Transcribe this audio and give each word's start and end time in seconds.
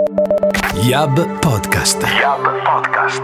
Yab 0.00 1.38
Podcast. 1.40 2.02
Yab 2.02 2.64
Podcast. 2.64 3.22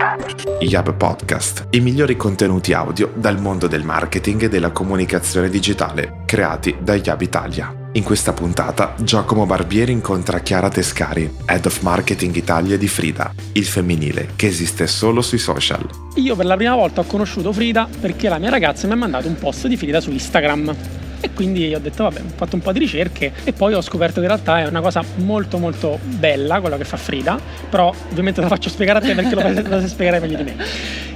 Yab 0.60 0.92
Podcast. 0.94 1.68
I 1.70 1.80
migliori 1.80 2.16
contenuti 2.16 2.74
audio 2.74 3.10
dal 3.14 3.40
mondo 3.40 3.66
del 3.66 3.82
marketing 3.82 4.42
e 4.42 4.48
della 4.50 4.72
comunicazione 4.72 5.48
digitale, 5.48 6.24
creati 6.26 6.76
da 6.78 6.94
Yab 6.94 7.22
Italia. 7.22 7.74
In 7.92 8.02
questa 8.02 8.34
puntata 8.34 8.94
Giacomo 8.98 9.46
Barbieri 9.46 9.92
incontra 9.92 10.40
Chiara 10.40 10.68
Tescari, 10.68 11.34
Head 11.46 11.64
of 11.64 11.80
Marketing 11.80 12.36
Italia 12.36 12.76
di 12.76 12.88
Frida, 12.88 13.32
il 13.52 13.64
femminile 13.64 14.32
che 14.36 14.48
esiste 14.48 14.86
solo 14.86 15.22
sui 15.22 15.38
social. 15.38 15.88
Io 16.16 16.36
per 16.36 16.44
la 16.44 16.56
prima 16.56 16.74
volta 16.74 17.00
ho 17.00 17.04
conosciuto 17.04 17.54
Frida 17.54 17.88
perché 18.00 18.28
la 18.28 18.36
mia 18.36 18.50
ragazza 18.50 18.86
mi 18.86 18.92
ha 18.92 18.96
mandato 18.96 19.28
un 19.28 19.36
post 19.36 19.66
di 19.66 19.78
Frida 19.78 20.02
su 20.02 20.10
Instagram. 20.10 21.04
E 21.20 21.32
quindi 21.32 21.74
ho 21.74 21.78
detto, 21.78 22.04
vabbè, 22.04 22.20
ho 22.20 22.32
fatto 22.34 22.56
un 22.56 22.62
po' 22.62 22.72
di 22.72 22.78
ricerche 22.78 23.32
e 23.44 23.52
poi 23.52 23.74
ho 23.74 23.80
scoperto 23.80 24.14
che 24.14 24.26
in 24.26 24.28
realtà 24.28 24.60
è 24.60 24.66
una 24.66 24.80
cosa 24.80 25.02
molto 25.16 25.58
molto 25.58 25.98
bella 26.02 26.60
quello 26.60 26.76
che 26.76 26.84
fa 26.84 26.96
Frida, 26.96 27.38
però 27.68 27.92
ovviamente 28.10 28.40
la 28.40 28.48
faccio 28.48 28.68
spiegare 28.68 28.98
a 28.98 29.02
te 29.02 29.14
perché 29.14 29.34
lo, 29.34 29.40
sai 29.80 29.88
spiegare 29.88 30.20
meglio 30.20 30.36
di 30.36 30.42
me. 30.42 30.56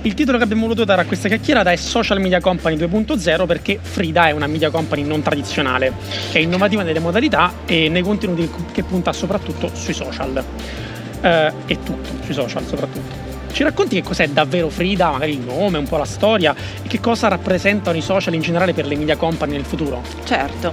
Il 0.02 0.14
titolo 0.14 0.38
che 0.38 0.44
abbiamo 0.44 0.62
voluto 0.62 0.84
dare 0.84 1.02
a 1.02 1.04
questa 1.04 1.28
chiacchierata 1.28 1.70
è 1.70 1.76
Social 1.76 2.20
Media 2.20 2.40
Company 2.40 2.76
2.0 2.76 3.46
perché 3.46 3.78
Frida 3.80 4.28
è 4.28 4.30
una 4.30 4.46
media 4.46 4.70
company 4.70 5.02
non 5.02 5.22
tradizionale, 5.22 5.92
che 6.30 6.38
è 6.38 6.42
innovativa 6.42 6.82
nelle 6.82 7.00
modalità 7.00 7.52
e 7.66 7.88
nei 7.88 8.02
contenuti 8.02 8.50
che 8.72 8.82
punta 8.82 9.12
soprattutto 9.12 9.70
sui 9.74 9.94
social. 9.94 10.42
Eh, 11.20 11.52
e 11.66 11.82
tutto, 11.82 12.08
sui 12.24 12.34
social 12.34 12.64
soprattutto. 12.66 13.29
Ci 13.52 13.62
racconti 13.62 13.96
che 13.96 14.02
cos'è 14.02 14.28
davvero 14.28 14.68
Frida, 14.68 15.10
magari 15.10 15.32
il 15.32 15.40
nome, 15.40 15.78
un 15.78 15.86
po' 15.86 15.96
la 15.96 16.04
storia 16.04 16.54
e 16.82 16.88
che 16.88 17.00
cosa 17.00 17.28
rappresentano 17.28 17.96
i 17.96 18.00
social 18.00 18.34
in 18.34 18.40
generale 18.40 18.72
per 18.72 18.86
le 18.86 18.96
media 18.96 19.16
company 19.16 19.52
nel 19.52 19.64
futuro? 19.64 20.02
Certo. 20.24 20.72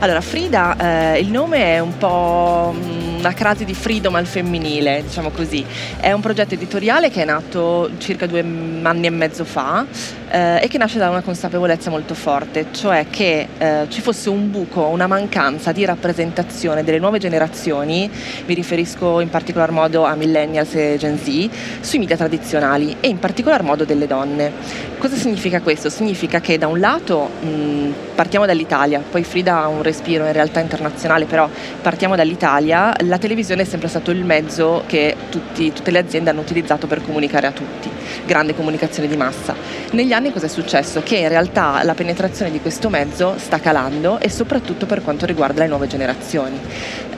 Allora, 0.00 0.20
Frida, 0.20 1.14
eh, 1.14 1.20
il 1.20 1.28
nome 1.28 1.64
è 1.74 1.78
un 1.78 1.96
po' 1.96 2.74
una 3.18 3.32
crasi 3.32 3.64
di 3.64 3.74
freedom 3.74 4.14
al 4.14 4.26
femminile, 4.26 5.02
diciamo 5.02 5.30
così. 5.30 5.64
È 5.98 6.12
un 6.12 6.20
progetto 6.20 6.54
editoriale 6.54 7.10
che 7.10 7.22
è 7.22 7.24
nato 7.24 7.90
circa 7.98 8.26
due 8.26 8.40
anni 8.40 9.06
e 9.06 9.10
mezzo 9.10 9.44
fa 9.44 9.86
eh, 10.30 10.60
e 10.62 10.68
che 10.68 10.78
nasce 10.78 10.98
da 10.98 11.08
una 11.08 11.22
consapevolezza 11.22 11.90
molto 11.90 12.14
forte, 12.14 12.66
cioè 12.72 13.06
che 13.10 13.48
eh, 13.58 13.86
ci 13.88 14.00
fosse 14.00 14.28
un 14.28 14.50
buco, 14.50 14.86
una 14.86 15.06
mancanza 15.06 15.72
di 15.72 15.84
rappresentazione 15.84 16.84
delle 16.84 16.98
nuove 16.98 17.18
generazioni, 17.18 18.10
mi 18.46 18.54
riferisco 18.54 19.20
in 19.20 19.30
particolar 19.30 19.70
modo 19.70 20.04
a 20.04 20.14
millennials 20.14 20.74
e 20.74 20.96
Gen 20.98 21.18
Z, 21.18 21.48
sui 21.80 21.98
media 21.98 22.16
tradizionali 22.16 22.96
e 23.00 23.08
in 23.08 23.18
particolar 23.18 23.62
modo 23.62 23.84
delle 23.84 24.06
donne. 24.06 24.52
Cosa 24.98 25.16
significa 25.16 25.60
questo? 25.60 25.90
Significa 25.90 26.40
che 26.40 26.58
da 26.58 26.66
un 26.66 26.80
lato 26.80 27.30
mh, 27.40 27.92
partiamo 28.18 28.46
dall'Italia, 28.46 29.00
poi 29.08 29.22
Frida 29.22 29.58
ha 29.58 29.68
un 29.68 29.80
respiro 29.80 30.26
in 30.26 30.32
realtà 30.32 30.58
internazionale, 30.58 31.24
però 31.26 31.48
partiamo 31.80 32.16
dall'Italia, 32.16 32.92
la 33.04 33.16
televisione 33.16 33.62
è 33.62 33.64
sempre 33.64 33.86
stato 33.86 34.10
il 34.10 34.24
mezzo 34.24 34.82
che 34.86 35.14
tutti, 35.30 35.72
tutte 35.72 35.92
le 35.92 36.00
aziende 36.00 36.30
hanno 36.30 36.40
utilizzato 36.40 36.88
per 36.88 37.00
comunicare 37.04 37.46
a 37.46 37.52
tutti, 37.52 37.88
grande 38.26 38.56
comunicazione 38.56 39.06
di 39.06 39.16
massa. 39.16 39.54
Negli 39.92 40.12
anni 40.12 40.32
cosa 40.32 40.46
è 40.46 40.48
successo? 40.48 41.00
Che 41.04 41.14
in 41.14 41.28
realtà 41.28 41.80
la 41.84 41.94
penetrazione 41.94 42.50
di 42.50 42.60
questo 42.60 42.88
mezzo 42.88 43.34
sta 43.38 43.60
calando 43.60 44.18
e 44.18 44.28
soprattutto 44.28 44.86
per 44.86 45.00
quanto 45.04 45.24
riguarda 45.24 45.62
le 45.62 45.68
nuove 45.68 45.86
generazioni. 45.86 46.58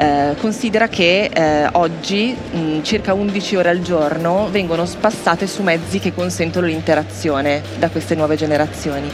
Eh, 0.01 0.35
considera 0.41 0.89
che 0.89 1.29
eh, 1.31 1.69
oggi 1.73 2.35
mh, 2.35 2.81
circa 2.81 3.13
11 3.13 3.57
ore 3.57 3.69
al 3.69 3.83
giorno 3.83 4.49
vengono 4.51 4.87
spassate 4.87 5.47
su 5.47 5.63
mezzi 5.63 5.99
che 5.99 6.15
consentono 6.15 6.69
l'interazione 6.69 7.61
da 7.79 7.91
queste 7.91 8.15
nuove 8.15 8.35
generazioni, 8.35 9.11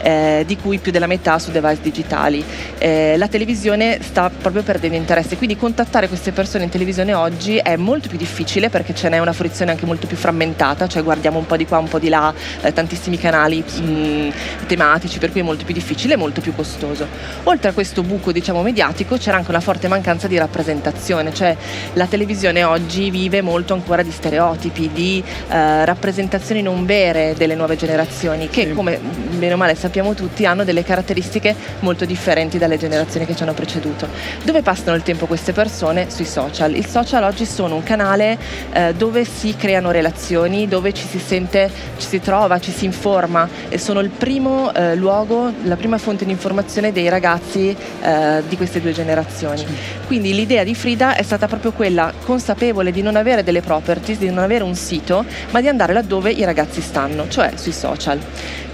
eh, 0.00 0.44
di 0.46 0.56
cui 0.56 0.78
più 0.78 0.92
della 0.92 1.06
metà 1.06 1.38
su 1.38 1.50
device 1.50 1.82
digitali. 1.82 2.42
Eh, 2.78 3.16
la 3.18 3.28
televisione 3.28 3.98
sta 4.00 4.30
proprio 4.30 4.62
perdendo 4.62 4.96
interesse, 4.96 5.36
quindi 5.36 5.58
contattare 5.58 6.08
queste 6.08 6.32
persone 6.32 6.64
in 6.64 6.70
televisione 6.70 7.12
oggi 7.12 7.58
è 7.58 7.76
molto 7.76 8.08
più 8.08 8.16
difficile 8.16 8.70
perché 8.70 8.94
ce 8.94 9.10
n'è 9.10 9.18
una 9.18 9.34
fruizione 9.34 9.72
anche 9.72 9.84
molto 9.84 10.06
più 10.06 10.16
frammentata, 10.16 10.88
cioè 10.88 11.02
guardiamo 11.02 11.36
un 11.36 11.44
po' 11.44 11.58
di 11.58 11.66
qua, 11.66 11.76
un 11.76 11.88
po' 11.88 11.98
di 11.98 12.08
là, 12.08 12.32
eh, 12.62 12.72
tantissimi 12.72 13.18
canali 13.18 13.62
mh, 13.62 14.32
tematici, 14.66 15.18
per 15.18 15.32
cui 15.32 15.40
è 15.40 15.44
molto 15.44 15.66
più 15.66 15.74
difficile 15.74 16.14
e 16.14 16.16
molto 16.16 16.40
più 16.40 16.54
costoso. 16.54 17.06
Oltre 17.42 17.68
a 17.68 17.72
questo 17.74 18.02
buco 18.02 18.32
diciamo 18.32 18.62
mediatico 18.62 19.18
c'era 19.18 19.36
anche 19.36 19.50
una 19.50 19.60
forte 19.60 19.86
mancanza 19.86 20.28
di 20.30 20.38
rappresentazione, 20.38 21.34
cioè 21.34 21.56
la 21.94 22.06
televisione 22.06 22.62
oggi 22.62 23.10
vive 23.10 23.42
molto 23.42 23.74
ancora 23.74 24.02
di 24.02 24.12
stereotipi, 24.12 24.90
di 24.92 25.22
eh, 25.48 25.84
rappresentazioni 25.84 26.62
non 26.62 26.86
vere 26.86 27.34
delle 27.36 27.56
nuove 27.56 27.76
generazioni 27.76 28.48
che 28.48 28.66
sì. 28.66 28.72
come 28.72 28.98
bene 28.98 29.54
o 29.54 29.56
male 29.56 29.74
sappiamo 29.74 30.14
tutti 30.14 30.46
hanno 30.46 30.62
delle 30.64 30.84
caratteristiche 30.84 31.54
molto 31.80 32.04
differenti 32.04 32.58
dalle 32.58 32.78
generazioni 32.78 33.26
che 33.26 33.34
ci 33.34 33.42
hanno 33.42 33.54
preceduto. 33.54 34.08
Dove 34.44 34.62
passano 34.62 34.96
il 34.96 35.02
tempo 35.02 35.26
queste 35.26 35.52
persone? 35.52 36.08
Sui 36.10 36.24
social. 36.24 36.76
I 36.76 36.86
social 36.86 37.24
oggi 37.24 37.44
sono 37.44 37.74
un 37.74 37.82
canale 37.82 38.38
eh, 38.72 38.94
dove 38.94 39.24
si 39.24 39.56
creano 39.56 39.90
relazioni, 39.90 40.68
dove 40.68 40.92
ci 40.92 41.06
si 41.06 41.18
sente, 41.18 41.68
ci 41.98 42.06
si 42.06 42.20
trova, 42.20 42.60
ci 42.60 42.70
si 42.70 42.84
informa 42.84 43.48
e 43.68 43.78
sono 43.78 43.98
il 44.00 44.10
primo 44.10 44.72
eh, 44.72 44.94
luogo, 44.94 45.52
la 45.64 45.76
prima 45.76 45.98
fonte 45.98 46.24
di 46.24 46.30
informazione 46.30 46.92
dei 46.92 47.08
ragazzi 47.08 47.76
eh, 48.02 48.42
di 48.46 48.56
queste 48.56 48.80
due 48.80 48.92
generazioni. 48.92 49.58
Sì. 49.58 49.66
Quindi 50.06 50.19
l'idea 50.20 50.64
di 50.64 50.74
Frida 50.74 51.14
è 51.14 51.22
stata 51.22 51.46
proprio 51.46 51.72
quella 51.72 52.12
consapevole 52.24 52.92
di 52.92 53.02
non 53.02 53.16
avere 53.16 53.42
delle 53.42 53.60
properties, 53.60 54.18
di 54.18 54.28
non 54.28 54.38
avere 54.38 54.62
un 54.62 54.74
sito, 54.74 55.24
ma 55.50 55.60
di 55.60 55.68
andare 55.68 55.92
laddove 55.92 56.30
i 56.30 56.44
ragazzi 56.44 56.80
stanno, 56.80 57.28
cioè 57.28 57.52
sui 57.56 57.72
social 57.72 58.18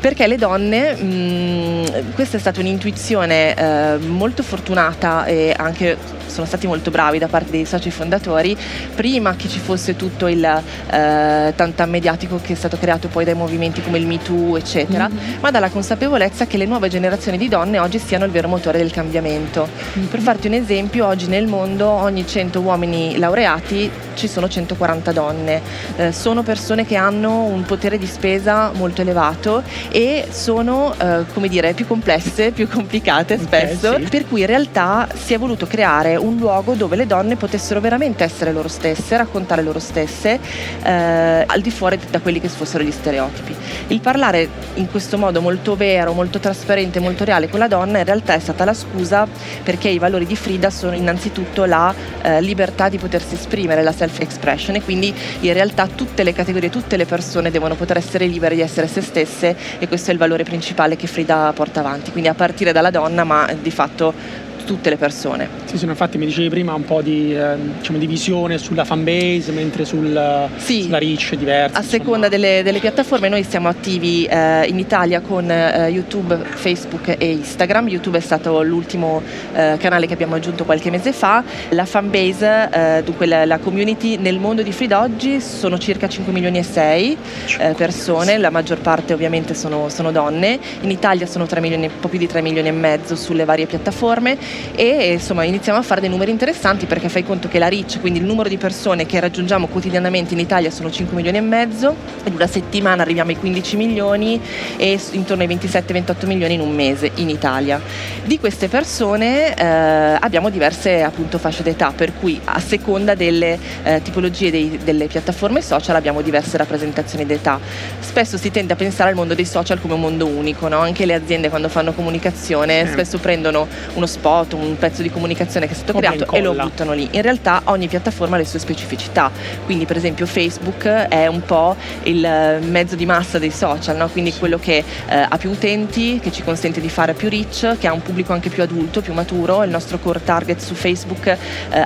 perché 0.07 0.29
le 0.29 0.37
donne, 0.37 0.95
mh, 0.95 1.05
mm, 1.05 1.85
questa 2.15 2.37
è 2.37 2.41
stata 2.41 2.61
un'intuizione 2.61 3.57
eh, 3.57 3.97
molto 3.99 4.45
fortunata 4.45 5.25
e 5.25 5.53
anche 5.57 5.99
sono 6.27 6.47
stati 6.47 6.67
molto 6.67 6.91
bravi 6.91 7.19
da 7.19 7.27
parte 7.27 7.51
dei 7.51 7.65
soci 7.65 7.91
fondatori, 7.91 8.57
prima 8.95 9.35
che 9.35 9.49
ci 9.49 9.59
fosse 9.59 9.97
tutto 9.97 10.29
il 10.29 10.45
eh, 10.45 11.53
tantam 11.57 11.91
mediatico 11.91 12.39
che 12.41 12.53
è 12.53 12.57
stato 12.57 12.77
creato 12.77 13.09
poi 13.09 13.25
dai 13.25 13.35
movimenti 13.35 13.83
come 13.83 13.99
il 13.99 14.07
MeToo, 14.07 14.57
eccetera, 14.57 15.09
mm-hmm. 15.09 15.41
ma 15.41 15.51
dalla 15.51 15.71
consapevolezza 15.71 16.47
che 16.47 16.57
le 16.57 16.67
nuove 16.67 16.89
generazioni 16.89 17.39
di 17.39 17.49
donne 17.49 17.79
oggi 17.79 17.99
siano 17.99 18.27
il 18.27 18.31
vero 18.31 18.49
motore 18.49 18.79
del 18.79 18.93
cambiamento. 18.93 19.67
Mm-hmm. 19.99 20.09
Per 20.09 20.21
farti 20.21 20.47
un 20.47 20.53
esempio, 20.53 21.07
oggi 21.07 21.27
nel 21.27 21.47
mondo 21.47 21.89
ogni 21.89 22.27
100 22.27 22.61
uomini 22.61 23.19
laureati 23.19 23.91
ci 24.15 24.29
sono 24.29 24.49
140 24.49 25.13
donne, 25.13 25.61
eh, 25.97 26.13
sono 26.13 26.43
persone 26.43 26.85
che 26.85 26.97
hanno 26.97 27.45
un 27.45 27.63
potere 27.63 27.99
di 27.99 28.07
spesa 28.07 28.73
molto 28.75 29.01
elevato 29.01 29.63
e 29.97 30.27
sono 30.31 30.95
eh, 30.99 31.25
come 31.33 31.49
dire 31.49 31.73
più 31.73 31.87
complesse, 31.87 32.51
più 32.53 32.69
complicate 32.69 33.39
spesso, 33.39 33.89
okay, 33.93 34.03
sì. 34.03 34.11
per 34.11 34.29
cui 34.29 34.41
in 34.43 34.47
realtà 34.47 35.09
si 35.15 35.33
è 35.33 35.39
voluto 35.39 35.67
creare 35.67 36.17
un 36.17 36.37
luogo 36.37 36.75
dove 36.75 36.97
le 36.97 37.07
donne 37.07 37.37
potessero 37.37 37.81
veramente 37.81 38.23
essere 38.23 38.53
loro 38.53 38.69
stesse, 38.69 39.17
raccontare 39.17 39.63
loro 39.63 39.79
stesse, 39.79 40.39
eh, 40.83 41.45
al 41.47 41.61
di 41.63 41.71
fuori 41.71 41.99
da 42.11 42.21
quelli 42.21 42.43
che 42.43 42.49
fossero 42.49 42.85
gli 42.85 42.91
stereotipi. 42.91 43.57
Il 43.87 44.01
parlare 44.01 44.47
in 44.75 44.91
questo 44.91 45.17
modo 45.17 45.41
molto 45.41 45.77
vero, 45.77 46.13
molto 46.13 46.41
trasparente, 46.41 47.01
molto 47.01 47.25
reale 47.25 47.49
con 47.49 47.59
la 47.59 47.69
donna 47.69 47.97
in 47.97 48.05
realtà 48.05 48.35
è 48.35 48.39
stata 48.39 48.67
la 48.67 48.75
scusa 48.75 49.27
perché 49.63 49.89
i 49.89 49.99
valori 49.99 50.27
di 50.27 50.37
Frida 50.37 50.69
sono 50.69 50.95
innanzitutto 50.95 51.65
la 51.65 51.95
eh, 52.21 52.43
libertà 52.43 52.91
di 52.91 52.99
potersi 52.99 53.37
esprimere, 53.37 53.83
la 53.83 53.93
self-expression 53.93 54.77
e 54.77 54.83
quindi 54.83 55.15
in 55.41 55.55
realtà 55.55 55.87
tutte 55.87 56.23
le 56.23 56.35
categorie, 56.35 56.69
tutte 56.69 56.99
le 56.99 57.07
persone 57.07 57.51
devono 57.51 57.77
poter 57.77 57.97
essere 57.97 58.27
libere 58.27 58.55
di 58.55 58.61
essere 58.61 58.89
se 58.89 59.01
stesse 59.01 59.57
e 59.79 59.89
questo 59.89 60.11
è 60.11 60.13
il 60.13 60.19
valore 60.19 60.45
principale 60.45 60.97
che 60.97 61.07
Frida 61.07 61.53
porta 61.55 61.81
avanti, 61.81 62.11
quindi 62.11 62.29
a 62.29 62.35
partire 62.35 62.73
dalla 62.73 62.91
donna 62.91 63.25
ma 63.25 63.49
di 63.61 63.71
fatto 63.71 64.45
tutte 64.67 64.91
le 64.91 64.97
persone. 64.97 65.49
Sì, 65.65 65.79
sì, 65.79 65.85
infatti 65.87 66.19
mi 66.19 66.27
dicevi 66.27 66.51
prima 66.51 66.75
un 66.75 66.85
po' 66.85 67.01
di, 67.01 67.35
eh, 67.35 67.57
diciamo, 67.79 67.99
di 67.99 68.07
visione 68.07 68.59
sulla 68.59 68.85
fanbase, 68.85 69.53
mentre 69.53 69.87
sul, 69.87 70.49
sì, 70.57 70.83
sulla 70.83 70.99
reach 70.99 71.33
è 71.33 71.37
diversa. 71.37 71.79
A 71.79 71.81
insomma. 71.81 72.03
seconda 72.03 72.29
delle, 72.29 72.63
delle, 72.63 72.81
piattaforme 72.81 73.29
noi 73.29 73.45
siamo 73.45 73.69
attivi 73.69 74.27
eh, 74.27 74.67
in 74.67 74.79
Italia 74.79 75.21
con 75.21 75.51
eh, 75.51 75.89
YouTube, 75.89 76.37
Facebook 76.37 77.15
e 77.17 77.31
Instagram. 77.31 77.89
YouTube 77.89 78.19
è 78.19 78.21
stato 78.21 78.63
l'ultimo 78.63 79.23
eh, 79.55 79.77
canale 79.79 80.07
che 80.07 80.13
abbiamo 80.13 80.35
aggiunto 80.35 80.65
qualche 80.65 80.91
mese 80.91 81.13
fa. 81.13 81.43
La 81.71 81.85
fanbase, 81.87 82.69
eh, 82.71 83.03
dunque 83.05 83.27
la, 83.27 83.45
la, 83.47 83.59
community 83.59 84.17
nel 84.19 84.39
mondo 84.39 84.63
di 84.63 84.73
Frida 84.73 85.01
oggi 85.01 85.41
sono 85.41 85.79
circa 85.79 86.09
5 86.09 86.33
milioni 86.33 86.59
e 86.59 86.63
6 86.65 87.17
eh, 87.59 87.75
persone, 87.77 88.37
la 88.37 88.51
maggior 88.51 88.79
parte 88.79 89.13
ovviamente 89.13 89.55
sono, 89.55 89.89
sono 89.89 90.11
donne. 90.11 90.59
In 90.81 90.91
Italia 90.91 91.27
sono 91.27 91.47
3 91.47 91.61
milioni, 91.61 91.87
un 91.87 92.01
po' 92.01 92.09
più 92.09 92.19
di 92.19 92.27
3 92.27 92.43
milioni 92.43 92.69
e 92.69 92.73
mezzo 92.73 93.15
sulle 93.15 93.45
varie 93.45 93.67
piattaforme 93.67 94.37
e 94.75 95.13
insomma 95.13 95.45
iniziamo 95.45 95.79
a 95.79 95.83
fare 95.83 96.01
dei 96.01 96.11
numeri 96.11 96.31
interessanti 96.31 96.87
perché 96.87 97.09
fai 97.09 97.25
conto 97.25 97.49
che 97.49 97.59
la 97.59 97.69
reach, 97.69 98.01
quindi 98.01 98.19
il 98.19 98.25
numero 98.25 98.49
di 98.49 98.57
persone 98.57 99.07
che 99.07 99.21
raggiungiamo 99.21 99.67
quotidianamente 99.67 100.35
in 100.35 100.41
Italia 100.41 100.71
sono 100.71 100.91
5 100.91 101.15
milioni 101.15 101.39
e 101.39 101.41
mezzo, 101.41 101.95
in 102.25 102.35
una 102.35 102.47
settimana 102.47 103.03
arriviamo 103.03 103.31
ai 103.31 103.37
15 103.37 103.77
milioni 103.77 104.41
e 104.77 104.99
intorno 105.13 105.43
ai 105.43 105.49
27-28 105.49 106.27
milioni 106.27 106.55
in 106.55 106.61
un 106.61 106.75
mese 106.75 107.11
in 107.17 107.29
Italia. 107.29 107.81
Di 108.25 108.39
queste 108.39 108.69
persone 108.69 109.55
eh, 109.55 109.65
abbiamo 109.65 110.51
diverse 110.51 111.03
appunto 111.03 111.39
fasce 111.39 111.63
d'età, 111.63 111.93
per 111.95 112.13
cui 112.19 112.41
a 112.45 112.59
seconda 112.61 113.15
delle 113.15 113.59
eh, 113.83 114.03
tipologie 114.03 114.51
dei, 114.51 114.79
delle 114.83 115.07
piattaforme 115.07 115.63
social 115.63 115.97
abbiamo 115.97 116.23
diverse 116.23 116.57
rappresentazioni 116.57 117.25
d'età. 117.25 117.59
Spesso 118.01 118.37
si 118.37 118.51
tende 118.51 118.73
a 118.73 118.77
pensare 118.77 119.11
al 119.11 119.17
mondo 119.17 119.35
dei 119.35 119.45
social 119.45 119.81
come 119.81 119.95
un 119.95 120.01
mondo 120.01 120.27
unico, 120.27 120.69
no? 120.69 120.79
anche 120.79 121.07
le 121.07 121.15
aziende 121.15 121.49
quando 121.49 121.69
fanno 121.69 121.93
comunicazione 121.93 122.87
spesso 122.87 123.19
prendono 123.19 123.67
uno 123.95 124.07
spot 124.07 124.46
foto, 124.47 124.57
un 124.57 124.77
pezzo 124.79 125.03
di 125.03 125.11
comunicazione 125.11 125.67
che 125.67 125.73
è 125.73 125.77
stato 125.77 125.93
Copia 125.93 126.13
creato 126.13 126.33
e 126.33 126.41
lo 126.41 126.55
buttano 126.55 126.93
lì. 126.93 127.09
In 127.13 127.23
realtà 127.23 127.63
ogni 127.65 127.89
piattaforma 127.89 128.37
ha 128.37 128.39
le 128.39 128.45
sue 128.45 128.59
specificità, 128.59 129.31
quindi 129.65 129.85
per 129.85 129.97
esempio 129.97 130.27
Facebook 130.27 130.85
è 130.87 131.27
un 131.27 131.43
po' 131.43 131.77
il 132.05 132.25
eh, 132.25 132.59
mezzo 132.61 132.95
di 132.95 133.05
massa 133.05 133.39
dei 133.39 133.51
social, 133.51 133.97
no? 133.97 134.09
quindi 134.09 134.33
quello 134.33 134.59
che 134.59 134.85
eh, 135.09 135.27
ha 135.29 135.37
più 135.37 135.51
utenti, 135.51 136.21
che 136.21 136.31
ci 136.31 136.43
consente 136.43 136.81
di 136.81 136.89
fare 136.89 137.15
più 137.15 137.29
reach, 137.29 137.77
che 137.79 137.87
ha 137.87 137.93
un 137.93 138.03
pubblico 138.03 138.33
anche 138.33 138.49
più 138.49 138.63
adulto, 138.63 139.01
più 139.01 139.13
maturo. 139.13 139.63
Il 139.65 139.71
nostro 139.71 139.99
core 139.99 140.23
target 140.23 140.61
su 140.61 140.75
Facebook 140.75 141.27
eh, 141.27 141.37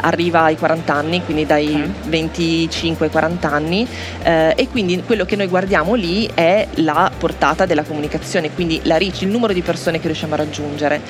arriva 0.00 0.42
ai 0.42 0.56
40 0.56 0.94
anni, 0.94 1.24
quindi 1.24 1.46
dai 1.46 1.68
Ok. 1.70 2.08
25 2.08 3.06
ai 3.06 3.12
40 3.12 3.50
anni 3.50 3.86
eh, 4.22 4.52
e 4.56 4.68
quindi 4.68 5.02
quello 5.04 5.24
che 5.24 5.36
noi 5.36 5.46
guardiamo 5.46 5.94
lì 5.94 6.28
è 6.32 6.66
la 6.74 7.10
portata 7.16 7.64
della 7.64 7.82
comunicazione, 7.82 8.52
quindi 8.52 8.80
la 8.84 8.98
reach, 8.98 9.22
il 9.22 9.28
numero 9.28 9.52
di 9.52 9.62
persone 9.62 9.98
che 10.00 10.06
riusciamo 10.06 10.34
a 10.34 10.38
raggiungere 10.38 11.00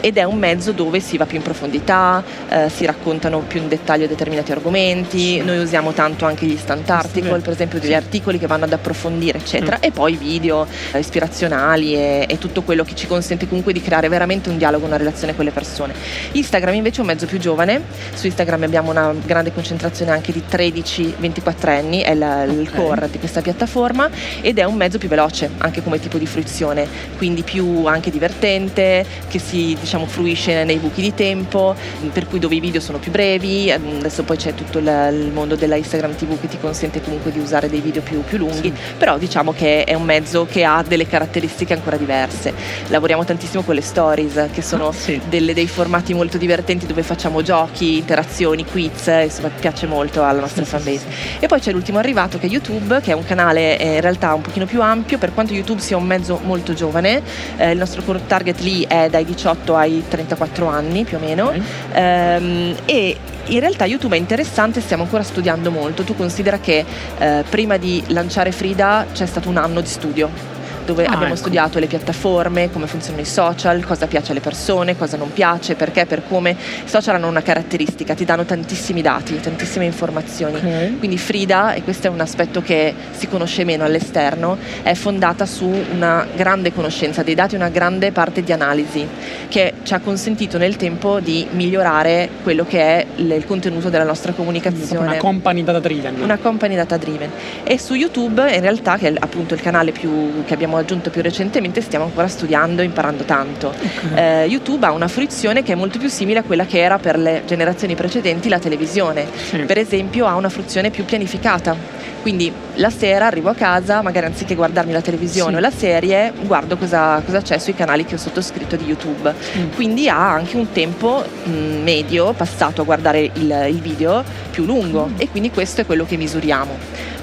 ed 0.00 0.16
è 0.16 0.24
un 0.24 0.38
mezzo 0.38 0.72
dove 0.72 0.99
si 1.00 1.16
va 1.16 1.26
più 1.26 1.36
in 1.36 1.42
profondità, 1.42 2.22
eh, 2.48 2.68
si 2.68 2.84
raccontano 2.86 3.40
più 3.40 3.60
in 3.60 3.68
dettaglio 3.68 4.06
determinati 4.06 4.52
argomenti, 4.52 5.40
noi 5.42 5.58
usiamo 5.58 5.92
tanto 5.92 6.24
anche 6.26 6.46
gli 6.46 6.50
instant 6.52 6.88
article, 6.90 7.38
per 7.40 7.52
esempio 7.52 7.78
degli 7.78 7.94
articoli 7.94 8.38
che 8.38 8.46
vanno 8.46 8.64
ad 8.64 8.72
approfondire 8.72 9.38
eccetera 9.38 9.76
Mm. 9.78 9.82
e 9.84 9.90
poi 9.92 10.16
video 10.16 10.66
eh, 10.92 10.98
ispirazionali 10.98 11.94
e, 11.94 12.26
e 12.28 12.38
tutto 12.38 12.62
quello 12.62 12.82
che 12.84 12.94
ci 12.94 13.06
consente 13.06 13.46
comunque 13.46 13.72
di 13.72 13.80
creare 13.80 14.08
veramente 14.08 14.48
un 14.48 14.56
dialogo, 14.58 14.86
una 14.86 14.96
relazione 14.96 15.34
con 15.36 15.44
le 15.44 15.50
persone. 15.50 15.94
Instagram 16.32 16.74
invece 16.74 16.98
è 16.98 17.00
un 17.00 17.06
mezzo 17.06 17.26
più 17.26 17.38
giovane, 17.38 17.82
su 18.14 18.26
Instagram 18.26 18.62
abbiamo 18.64 18.90
una 18.90 19.14
grande 19.24 19.52
concentrazione 19.52 20.10
anche 20.10 20.32
di 20.32 20.42
13-24 20.48 21.70
anni, 21.70 22.00
è 22.00 22.14
la- 22.14 22.42
il 22.44 22.68
Ok. 22.68 22.74
core 22.74 23.08
di 23.10 23.18
questa 23.18 23.40
piattaforma 23.40 24.08
ed 24.40 24.58
è 24.58 24.64
un 24.64 24.74
mezzo 24.74 24.98
più 24.98 25.08
veloce 25.08 25.50
anche 25.58 25.82
come 25.82 25.98
tipo 26.00 26.18
di 26.18 26.26
fruizione, 26.26 26.86
quindi 27.16 27.42
più 27.42 27.84
anche 27.86 28.10
divertente, 28.10 29.04
che 29.28 29.38
si 29.38 29.76
diciamo 29.80 30.06
fruisce 30.06 30.64
nei 30.64 30.76
buchi 30.78 30.89
di 31.00 31.14
tempo, 31.14 31.74
per 32.12 32.26
cui 32.26 32.38
dove 32.38 32.54
i 32.56 32.60
video 32.60 32.80
sono 32.80 32.98
più 32.98 33.10
brevi, 33.10 33.70
adesso 33.70 34.22
poi 34.24 34.36
c'è 34.36 34.54
tutto 34.54 34.78
il, 34.78 35.30
mondo 35.32 35.54
della 35.56 35.76
Instagram 35.76 36.14
TV 36.16 36.40
che 36.40 36.48
ti 36.48 36.58
consente 36.58 37.00
comunque 37.00 37.30
di 37.30 37.38
usare 37.38 37.68
dei 37.68 37.80
video 37.80 38.02
più, 38.02 38.22
più 38.24 38.38
lunghi, 38.38 38.72
però 38.98 39.18
diciamo 39.18 39.52
che 39.52 39.84
è 39.84 39.94
un 39.94 40.02
mezzo 40.02 40.46
che 40.50 40.64
ha 40.64 40.82
delle 40.86 41.06
caratteristiche 41.06 41.72
ancora 41.74 41.96
diverse. 41.96 42.52
Lavoriamo 42.88 43.24
tantissimo 43.24 43.62
con 43.62 43.74
le 43.74 43.80
stories, 43.82 44.48
che 44.52 44.62
sono 44.62 44.88
Ah, 44.88 44.92
sì. 44.92 45.20
delle- 45.28 45.54
dei 45.54 45.66
formati 45.68 46.14
molto 46.14 46.38
divertenti 46.38 46.86
dove 46.86 47.02
facciamo 47.02 47.42
giochi, 47.42 47.98
interazioni, 47.98 48.64
quiz, 48.64 49.06
insomma 49.22 49.48
piace 49.48 49.86
molto 49.86 50.22
alla 50.24 50.40
nostra 50.40 50.64
Sì, 50.64 50.70
sì, 50.70 50.76
fanbase. 50.76 51.06
E 51.40 51.46
poi 51.46 51.60
c'è 51.60 51.72
l'ultimo 51.72 51.98
arrivato 51.98 52.38
che 52.38 52.46
è 52.46 52.50
YouTube, 52.50 53.00
che 53.00 53.12
è 53.12 53.14
un 53.14 53.24
canale 53.24 53.78
eh, 53.78 53.94
in 53.96 54.00
realtà 54.00 54.34
un 54.34 54.40
pochino 54.42 54.66
più 54.66 54.80
ampio, 54.82 55.18
per 55.18 55.32
quanto 55.34 55.52
YouTube 55.52 55.80
sia 55.80 55.96
un 55.96 56.04
mezzo 56.04 56.40
molto 56.42 56.72
giovane, 56.74 57.22
eh, 57.56 57.70
il 57.72 57.78
nostro 57.78 58.02
core 58.02 58.20
target 58.26 58.60
lì 58.60 58.84
è 58.88 59.08
dai 59.10 59.24
18 59.24 59.76
ai 59.76 60.02
34 60.08 60.66
anni 60.66 60.69
più 61.04 61.16
o 61.16 61.20
meno. 61.20 61.46
Ok. 61.46 61.60
Ehm, 61.92 62.76
e 62.84 63.16
in 63.46 63.60
realtà 63.60 63.84
YouTube 63.84 64.16
è 64.16 64.18
interessante, 64.18 64.80
stiamo 64.80 65.02
ancora 65.02 65.22
studiando 65.22 65.70
molto. 65.70 66.02
Tu 66.02 66.14
considera 66.14 66.58
che 66.58 66.84
eh, 67.18 67.44
prima 67.48 67.76
di 67.76 68.02
lanciare 68.08 68.52
Frida 68.52 69.06
c'è 69.12 69.26
stato 69.26 69.48
un 69.48 69.56
anno 69.56 69.80
di 69.80 69.88
studio 69.88 70.59
dove 70.84 71.04
Ah, 71.04 71.12
abbiamo 71.12 71.26
ecco. 71.32 71.36
studiato 71.36 71.78
le 71.78 71.86
piattaforme, 71.86 72.70
come 72.70 72.86
funzionano 72.86 73.22
i 73.22 73.26
social, 73.26 73.84
cosa 73.84 74.06
piace 74.06 74.30
alle 74.32 74.40
persone, 74.40 74.96
cosa 74.96 75.16
non 75.16 75.32
piace, 75.32 75.74
perché, 75.74 76.06
per 76.06 76.22
come. 76.28 76.50
I 76.50 76.88
social 76.88 77.14
hanno 77.16 77.28
una 77.28 77.42
caratteristica, 77.42 78.14
ti 78.14 78.24
danno 78.24 78.44
tantissimi 78.44 79.02
dati, 79.02 79.38
tantissime 79.40 79.84
informazioni. 79.84 80.56
Ok. 80.56 80.98
Quindi 80.98 81.18
Frida, 81.18 81.74
e 81.74 81.82
questo 81.82 82.06
è 82.06 82.10
un 82.10 82.20
aspetto 82.20 82.62
che 82.62 82.94
si 83.12 83.28
conosce 83.28 83.64
meno 83.64 83.84
all'esterno, 83.84 84.56
è 84.82 84.94
fondata 84.94 85.46
su 85.46 85.70
una 85.94 86.26
grande 86.34 86.72
conoscenza 86.72 87.22
dei 87.22 87.34
dati, 87.34 87.54
una 87.54 87.68
grande 87.68 88.12
parte 88.12 88.42
di 88.42 88.52
analisi 88.52 89.06
che 89.48 89.74
ci 89.82 89.94
ha 89.94 90.00
consentito 90.00 90.58
nel 90.58 90.76
tempo 90.76 91.20
di 91.20 91.46
migliorare 91.50 92.28
quello 92.42 92.64
che 92.64 92.80
è 92.80 93.06
l- 93.16 93.30
il 93.32 93.44
contenuto 93.46 93.88
della 93.90 94.04
nostra 94.04 94.32
comunicazione 94.32 95.06
Una 95.08 95.16
company 95.16 95.62
data 95.64 95.78
driven. 95.80 96.20
una 96.20 96.38
company 96.38 96.74
data 96.74 96.96
driven 96.96 97.30
e 97.64 97.78
su 97.78 97.94
YouTube 97.94 98.52
in 98.54 98.60
realtà 98.60 98.96
che 98.96 99.08
è 99.08 99.14
appunto 99.18 99.54
il 99.54 99.60
canale 99.60 99.92
più, 99.92 100.44
che 100.44 100.54
abbiamo 100.54 100.69
aggiunto 100.76 101.10
più 101.10 101.22
recentemente 101.22 101.80
stiamo 101.80 102.04
ancora 102.06 102.28
studiando 102.28 102.82
e 102.82 102.84
imparando 102.84 103.24
tanto. 103.24 103.72
Eh, 104.14 104.44
YouTube 104.48 104.86
ha 104.86 104.92
una 104.92 105.08
fruizione 105.08 105.62
che 105.62 105.72
è 105.72 105.74
molto 105.74 105.98
più 105.98 106.08
simile 106.08 106.40
a 106.40 106.42
quella 106.42 106.64
che 106.66 106.78
era 106.78 106.98
per 106.98 107.18
le 107.18 107.42
generazioni 107.46 107.94
precedenti 107.94 108.48
la 108.48 108.58
televisione 108.58 109.26
Sì. 109.48 109.58
per 109.58 109.78
esempio 109.78 110.26
ha 110.26 110.34
una 110.34 110.48
fruizione 110.48 110.90
più 110.90 111.04
pianificata 111.04 111.74
quindi 112.22 112.52
la 112.74 112.90
sera 112.90 113.26
arrivo 113.26 113.48
a 113.48 113.54
casa 113.54 114.02
magari 114.02 114.26
anziché 114.26 114.54
guardarmi 114.54 114.92
la 114.92 115.00
televisione 115.00 115.52
Sì. 115.52 115.56
o 115.56 115.60
la 115.60 115.70
serie 115.70 116.32
guardo 116.42 116.76
cosa, 116.76 117.22
cosa 117.24 117.40
c'è 117.40 117.58
sui 117.58 117.74
canali 117.74 118.04
che 118.04 118.14
ho 118.16 118.18
sottoscritto 118.18 118.76
di 118.76 118.84
YouTube 118.84 119.32
Mm. 119.58 119.70
quindi 119.74 120.08
ha 120.08 120.32
anche 120.32 120.56
un 120.56 120.70
tempo 120.72 121.24
mh, 121.44 121.50
medio 121.82 122.32
passato 122.34 122.82
a 122.82 122.84
guardare 122.84 123.20
il, 123.34 123.66
il 123.70 123.80
video 123.80 124.22
più 124.50 124.64
lungo 124.64 125.06
Mm. 125.06 125.14
e 125.18 125.28
quindi 125.30 125.50
questo 125.50 125.80
è 125.82 125.86
quello 125.86 126.04
che 126.04 126.16
misuriamo. 126.16 126.76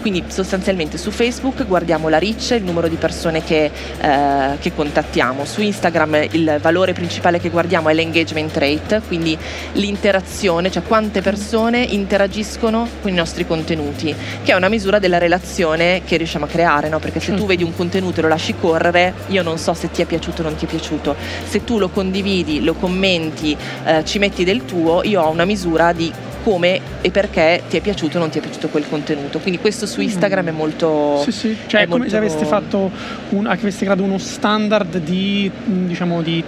Quindi 0.07 0.23
sostanzialmente 0.31 0.97
su 0.97 1.11
Facebook 1.11 1.65
guardiamo 1.65 2.07
la 2.07 2.17
reach, 2.17 2.51
il 2.51 2.63
numero 2.63 2.87
di 2.87 2.95
persone 2.95 3.43
che, 3.43 3.69
eh, 3.99 4.57
che 4.57 4.73
contattiamo, 4.73 5.43
su 5.43 5.61
Instagram 5.61 6.27
il 6.31 6.59
valore 6.61 6.93
principale 6.93 7.41
che 7.41 7.49
guardiamo 7.49 7.89
è 7.89 7.93
l'engagement 7.93 8.55
rate, 8.55 9.01
quindi 9.05 9.37
l'interazione, 9.73 10.71
cioè 10.71 10.83
quante 10.83 11.21
persone 11.21 11.81
interagiscono 11.81 12.87
con 13.01 13.11
i 13.11 13.13
nostri 13.13 13.45
contenuti, 13.45 14.15
che 14.45 14.53
è 14.53 14.55
una 14.55 14.69
misura 14.69 14.97
della 14.97 15.17
relazione 15.17 16.01
che 16.05 16.15
riusciamo 16.15 16.45
a 16.45 16.47
creare, 16.47 16.87
no? 16.87 16.99
perché 16.99 17.19
se 17.19 17.31
tu 17.31 17.39
Certo. 17.39 17.47
vedi 17.47 17.63
un 17.65 17.75
contenuto 17.75 18.19
e 18.19 18.23
lo 18.23 18.29
lasci 18.29 18.55
correre, 18.57 19.13
io 19.27 19.43
non 19.43 19.57
so 19.57 19.73
se 19.73 19.91
ti 19.91 20.01
è 20.01 20.05
piaciuto 20.05 20.39
o 20.39 20.45
non 20.45 20.55
ti 20.55 20.63
è 20.63 20.69
piaciuto, 20.69 21.17
se 21.45 21.65
tu 21.65 21.79
lo 21.79 21.89
condividi, 21.89 22.63
lo 22.63 22.75
commenti, 22.75 23.57
eh, 23.83 24.05
ci 24.05 24.19
metti 24.19 24.45
del 24.45 24.63
tuo, 24.63 25.03
io 25.03 25.21
ho 25.21 25.29
una 25.29 25.43
misura 25.43 25.91
di 25.91 26.09
come 26.47 26.79
e 27.01 27.11
perché 27.11 27.63
ti 27.67 27.75
è 27.75 27.81
piaciuto 27.81 28.15
o 28.15 28.19
non 28.21 28.29
ti 28.29 28.37
è 28.37 28.41
piaciuto 28.41 28.69
quel 28.69 28.87
contenuto. 28.87 29.39
Quindi 29.39 29.59
questo 29.59 29.85
su 29.85 29.99
Instagram 29.99 30.47
è 30.47 30.51
molto... 30.51 31.19
Sì, 31.21 31.33
sì, 31.33 31.57
cioè 31.67 31.81
è 31.81 31.83
è 31.83 31.87
come 31.87 32.05
molto- 32.05 32.11
se 32.13 32.17
aveste 32.17 32.45
fatto 32.45 32.89
un, 33.31 33.47
aveste 33.47 33.83
creato 33.83 34.01
uno 34.03 34.17
standard 34.17 34.97
di 34.99 35.51
diciamo 35.65 36.21
di 36.21 36.41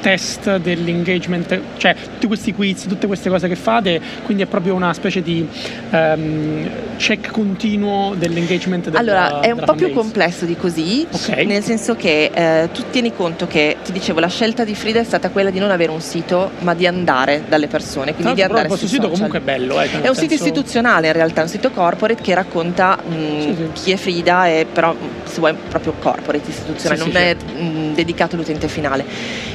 test 0.00 0.56
dell'engagement, 0.58 1.60
cioè 1.76 1.94
tutti 1.94 2.26
questi 2.26 2.52
quiz, 2.54 2.86
tutte 2.86 3.06
queste 3.06 3.28
cose 3.28 3.48
che 3.48 3.56
fate, 3.56 4.00
quindi 4.24 4.42
è 4.42 4.46
proprio 4.46 4.74
una 4.74 4.92
specie 4.92 5.22
di 5.22 5.46
ehm, 5.90 6.68
check 6.96 7.30
continuo 7.30 8.14
dell'engagement 8.14 8.84
della 8.86 8.98
Allora, 8.98 9.40
è 9.40 9.50
un 9.50 9.62
po' 9.64 9.74
più 9.74 9.92
complesso 9.92 10.44
di 10.44 10.56
così, 10.56 11.06
Ok. 11.10 11.28
nel 11.46 11.62
senso 11.62 11.96
che 11.96 12.30
eh, 12.32 12.68
tu 12.72 12.84
tieni 12.90 13.12
conto 13.14 13.46
che, 13.46 13.76
ti 13.84 13.92
dicevo, 13.92 14.20
la 14.20 14.28
scelta 14.28 14.64
di 14.64 14.74
Frida 14.74 15.00
è 15.00 15.04
stata 15.04 15.30
quella 15.30 15.50
di 15.50 15.58
non 15.58 15.70
avere 15.70 15.90
un 15.90 16.00
sito, 16.00 16.50
ma 16.60 16.74
di 16.74 16.86
andare 16.86 17.44
dalle 17.48 17.66
persone, 17.66 18.14
quindi 18.14 18.34
di 18.34 18.42
andare 18.42 18.68
il 18.68 18.76
sui 18.76 18.86
sito 18.88 19.02
social. 19.02 19.12
comunque 19.12 19.38
è 19.38 19.42
bello, 19.42 19.80
eh, 19.80 19.88
cioè, 19.88 20.00
È 20.02 20.08
un 20.08 20.14
sito 20.14 20.28
senso- 20.28 20.44
istituzionale 20.44 21.06
in 21.08 21.12
realtà, 21.12 21.40
è 21.40 21.44
un 21.44 21.50
sito 21.50 21.70
corporate 21.70 22.22
che 22.22 22.34
racconta 22.34 22.96
mh, 22.96 23.40
Sì, 23.40 23.54
sì. 23.56 23.68
chi 23.82 23.90
è 23.92 23.96
Frida 23.96 24.46
e 24.48 24.66
però 24.70 24.94
se 25.24 25.38
vuoi 25.40 25.54
proprio 25.68 25.94
corporate 25.98 26.48
istituzionale, 26.50 27.00
Sì, 27.00 27.06
non 27.12 27.16
è 27.16 27.34
mh, 27.34 27.94
dedicato 27.94 28.34
all'utente 28.36 28.68
finale. 28.68 29.04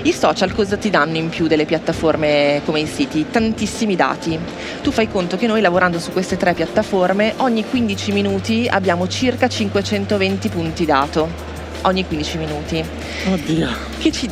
I 0.03 0.11
social 0.15 0.53
cosa 0.53 0.77
ti 0.77 0.89
danno 0.89 1.17
in 1.17 1.29
più 1.29 1.47
delle 1.47 1.65
piattaforme 1.65 2.61
come 2.65 2.79
i 2.79 2.87
siti? 2.87 3.25
Tantissimi 3.29 3.95
dati. 3.95 4.39
Tu 4.81 4.91
fai 4.91 5.09
conto 5.09 5.37
che 5.37 5.47
noi 5.47 5.61
lavorando 5.61 5.99
su 5.99 6.11
queste 6.11 6.37
tre 6.37 6.53
piattaforme 6.53 7.33
ogni 7.37 7.65
15 7.65 8.11
minuti 8.11 8.67
abbiamo 8.69 9.07
circa 9.07 9.47
520 9.47 10.49
punti 10.49 10.85
dato. 10.85 11.29
Ogni 11.81 12.05
15 12.05 12.37
minuti 12.37 12.83
Oddio. 13.31 13.69
che 13.99 14.11
ci 14.11 14.29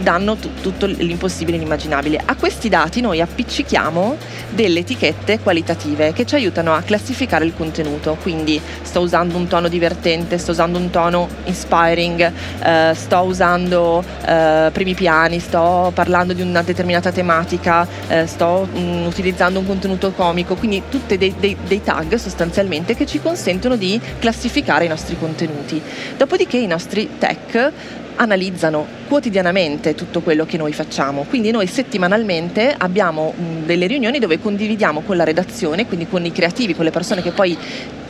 danno 0.00 0.36
tu- 0.36 0.50
tutto 0.60 0.86
l'impossibile 0.86 1.56
e 1.56 1.60
l'immaginabile. 1.60 2.20
A 2.24 2.34
questi 2.36 2.68
dati 2.68 3.00
noi 3.00 3.20
appiccichiamo 3.20 4.16
delle 4.50 4.80
etichette 4.80 5.40
qualitative 5.40 6.12
che 6.12 6.24
ci 6.26 6.34
aiutano 6.34 6.74
a 6.74 6.82
classificare 6.82 7.44
il 7.44 7.52
contenuto, 7.56 8.16
quindi 8.22 8.60
sto 8.82 9.00
usando 9.00 9.36
un 9.36 9.46
tono 9.46 9.68
divertente, 9.68 10.38
sto 10.38 10.52
usando 10.52 10.78
un 10.78 10.90
tono 10.90 11.28
inspiring, 11.44 12.32
eh, 12.62 12.92
sto 12.94 13.20
usando 13.20 14.04
eh, 14.24 14.70
primi 14.72 14.94
piani, 14.94 15.38
sto 15.38 15.90
parlando 15.94 16.32
di 16.32 16.42
una 16.42 16.62
determinata 16.62 17.10
tematica, 17.10 17.86
eh, 18.08 18.26
sto 18.26 18.68
mm, 18.76 19.06
utilizzando 19.06 19.58
un 19.58 19.66
contenuto 19.66 20.12
comico, 20.12 20.54
quindi 20.54 20.82
tutti 20.88 21.16
dei, 21.16 21.34
dei- 21.38 21.56
dei 21.66 21.82
tag 21.82 22.14
sostanzialmente 22.16 22.94
che 22.94 23.06
ci 23.06 23.20
consentono 23.20 23.76
di 23.76 24.00
classificare 24.18 24.84
i 24.84 24.88
nostri 24.88 25.16
contenuti. 25.18 25.80
Dopodiché 26.16 26.58
i 26.58 26.66
nostri 26.66 27.08
tech 27.18 27.72
analizzano 28.16 28.86
quotidianamente 29.08 29.94
tutto 29.94 30.20
quello 30.20 30.46
che 30.46 30.56
noi 30.56 30.72
facciamo. 30.72 31.24
Quindi 31.28 31.50
noi 31.50 31.66
settimanalmente 31.66 32.74
abbiamo 32.76 33.34
delle 33.64 33.86
riunioni 33.86 34.18
dove 34.18 34.38
condividiamo 34.38 35.00
con 35.00 35.16
la 35.16 35.24
redazione, 35.24 35.86
quindi 35.86 36.06
con 36.08 36.24
i 36.24 36.32
creativi, 36.32 36.74
con 36.74 36.84
le 36.84 36.90
persone 36.90 37.22
che 37.22 37.30
poi 37.30 37.56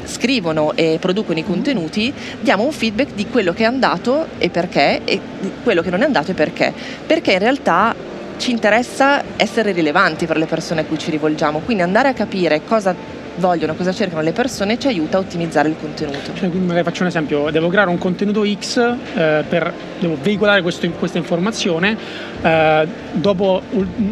scrivono 0.05 0.73
e 0.75 0.99
producono 1.01 1.39
i 1.39 1.45
contenuti, 1.45 2.13
diamo 2.41 2.65
un 2.65 2.73
feedback 2.73 3.15
di 3.15 3.27
quello 3.27 3.53
che 3.53 3.63
è 3.63 3.67
andato 3.67 4.27
e 4.39 4.51
perché 4.51 5.01
e 5.05 5.21
di 5.41 5.51
quello 5.63 5.83
che 5.83 5.91
non 5.91 6.03
è 6.03 6.05
andato 6.05 6.31
e 6.33 6.35
perché. 6.35 6.73
Perché 7.07 7.33
in 7.33 7.39
realtà 7.39 7.95
ci 8.37 8.51
interessa 8.51 9.23
essere 9.37 9.73
rilevanti 9.73 10.27
per 10.27 10.37
le 10.37 10.47
persone 10.47 10.83
a 10.83 10.85
cui 10.85 10.99
ci 10.99 11.11
rivolgiamo, 11.11 11.61
quindi 11.61 11.83
andare 11.83 12.09
a 12.09 12.13
capire 12.13 12.63
cosa 12.67 12.95
vogliono, 13.37 13.75
cosa 13.75 13.93
cercano 13.93 14.23
le 14.23 14.33
persone, 14.33 14.79
ci 14.79 14.87
aiuta 14.87 15.17
a 15.17 15.21
ottimizzare 15.21 15.69
il 15.69 15.76
contenuto. 15.79 16.35
Cioè, 16.35 16.49
quindi 16.49 16.67
magari 16.67 16.85
faccio 16.85 17.03
un 17.03 17.09
esempio, 17.09 17.50
devo 17.50 17.69
creare 17.69 17.91
un 17.91 17.99
contenuto 17.99 18.45
X 18.45 18.76
eh, 18.79 19.45
per, 19.49 19.73
devo 19.99 20.17
veicolare 20.21 20.62
questo, 20.62 20.88
questa 20.91 21.19
informazione, 21.19 21.97
eh, 22.43 22.87
dopo 23.12 23.62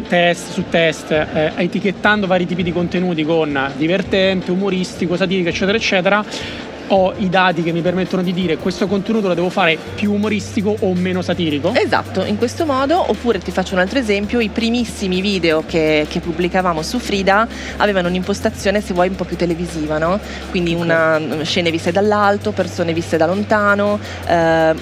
test 0.07 0.51
su 0.51 0.65
test, 0.69 1.11
eh, 1.11 1.51
etichettando 1.55 2.27
vari 2.27 2.45
tipi 2.45 2.63
di 2.63 2.71
contenuti 2.71 3.23
con 3.23 3.71
divertente, 3.75 4.51
umoristico, 4.51 5.15
satirico, 5.15 5.49
eccetera, 5.49 5.77
eccetera, 5.77 6.25
ho 6.87 7.13
i 7.17 7.29
dati 7.29 7.63
che 7.63 7.71
mi 7.71 7.81
permettono 7.81 8.21
di 8.21 8.33
dire 8.33 8.57
questo 8.57 8.87
contenuto 8.87 9.27
lo 9.27 9.33
devo 9.33 9.49
fare 9.49 9.77
più 9.95 10.13
umoristico 10.13 10.75
o 10.79 10.93
meno 10.93 11.21
satirico. 11.21 11.73
Esatto, 11.73 12.23
in 12.23 12.37
questo 12.37 12.65
modo, 12.65 13.09
oppure 13.09 13.39
ti 13.39 13.51
faccio 13.51 13.73
un 13.73 13.79
altro 13.79 13.99
esempio, 13.99 14.39
i 14.39 14.49
primissimi 14.49 15.21
video 15.21 15.63
che, 15.65 16.05
che 16.09 16.19
pubblicavamo 16.19 16.81
su 16.81 16.99
Frida 16.99 17.47
avevano 17.77 18.07
un'impostazione 18.07 18.81
se 18.81 18.93
vuoi 18.93 19.09
un 19.09 19.15
po' 19.15 19.23
più 19.23 19.37
televisiva, 19.37 19.97
no? 19.97 20.19
Quindi 20.49 20.73
una, 20.73 21.19
scene 21.43 21.71
viste 21.71 21.91
dall'alto, 21.91 22.51
persone 22.51 22.93
viste 22.93 23.17
da 23.17 23.25
lontano, 23.25 23.99
eh, 24.27 24.73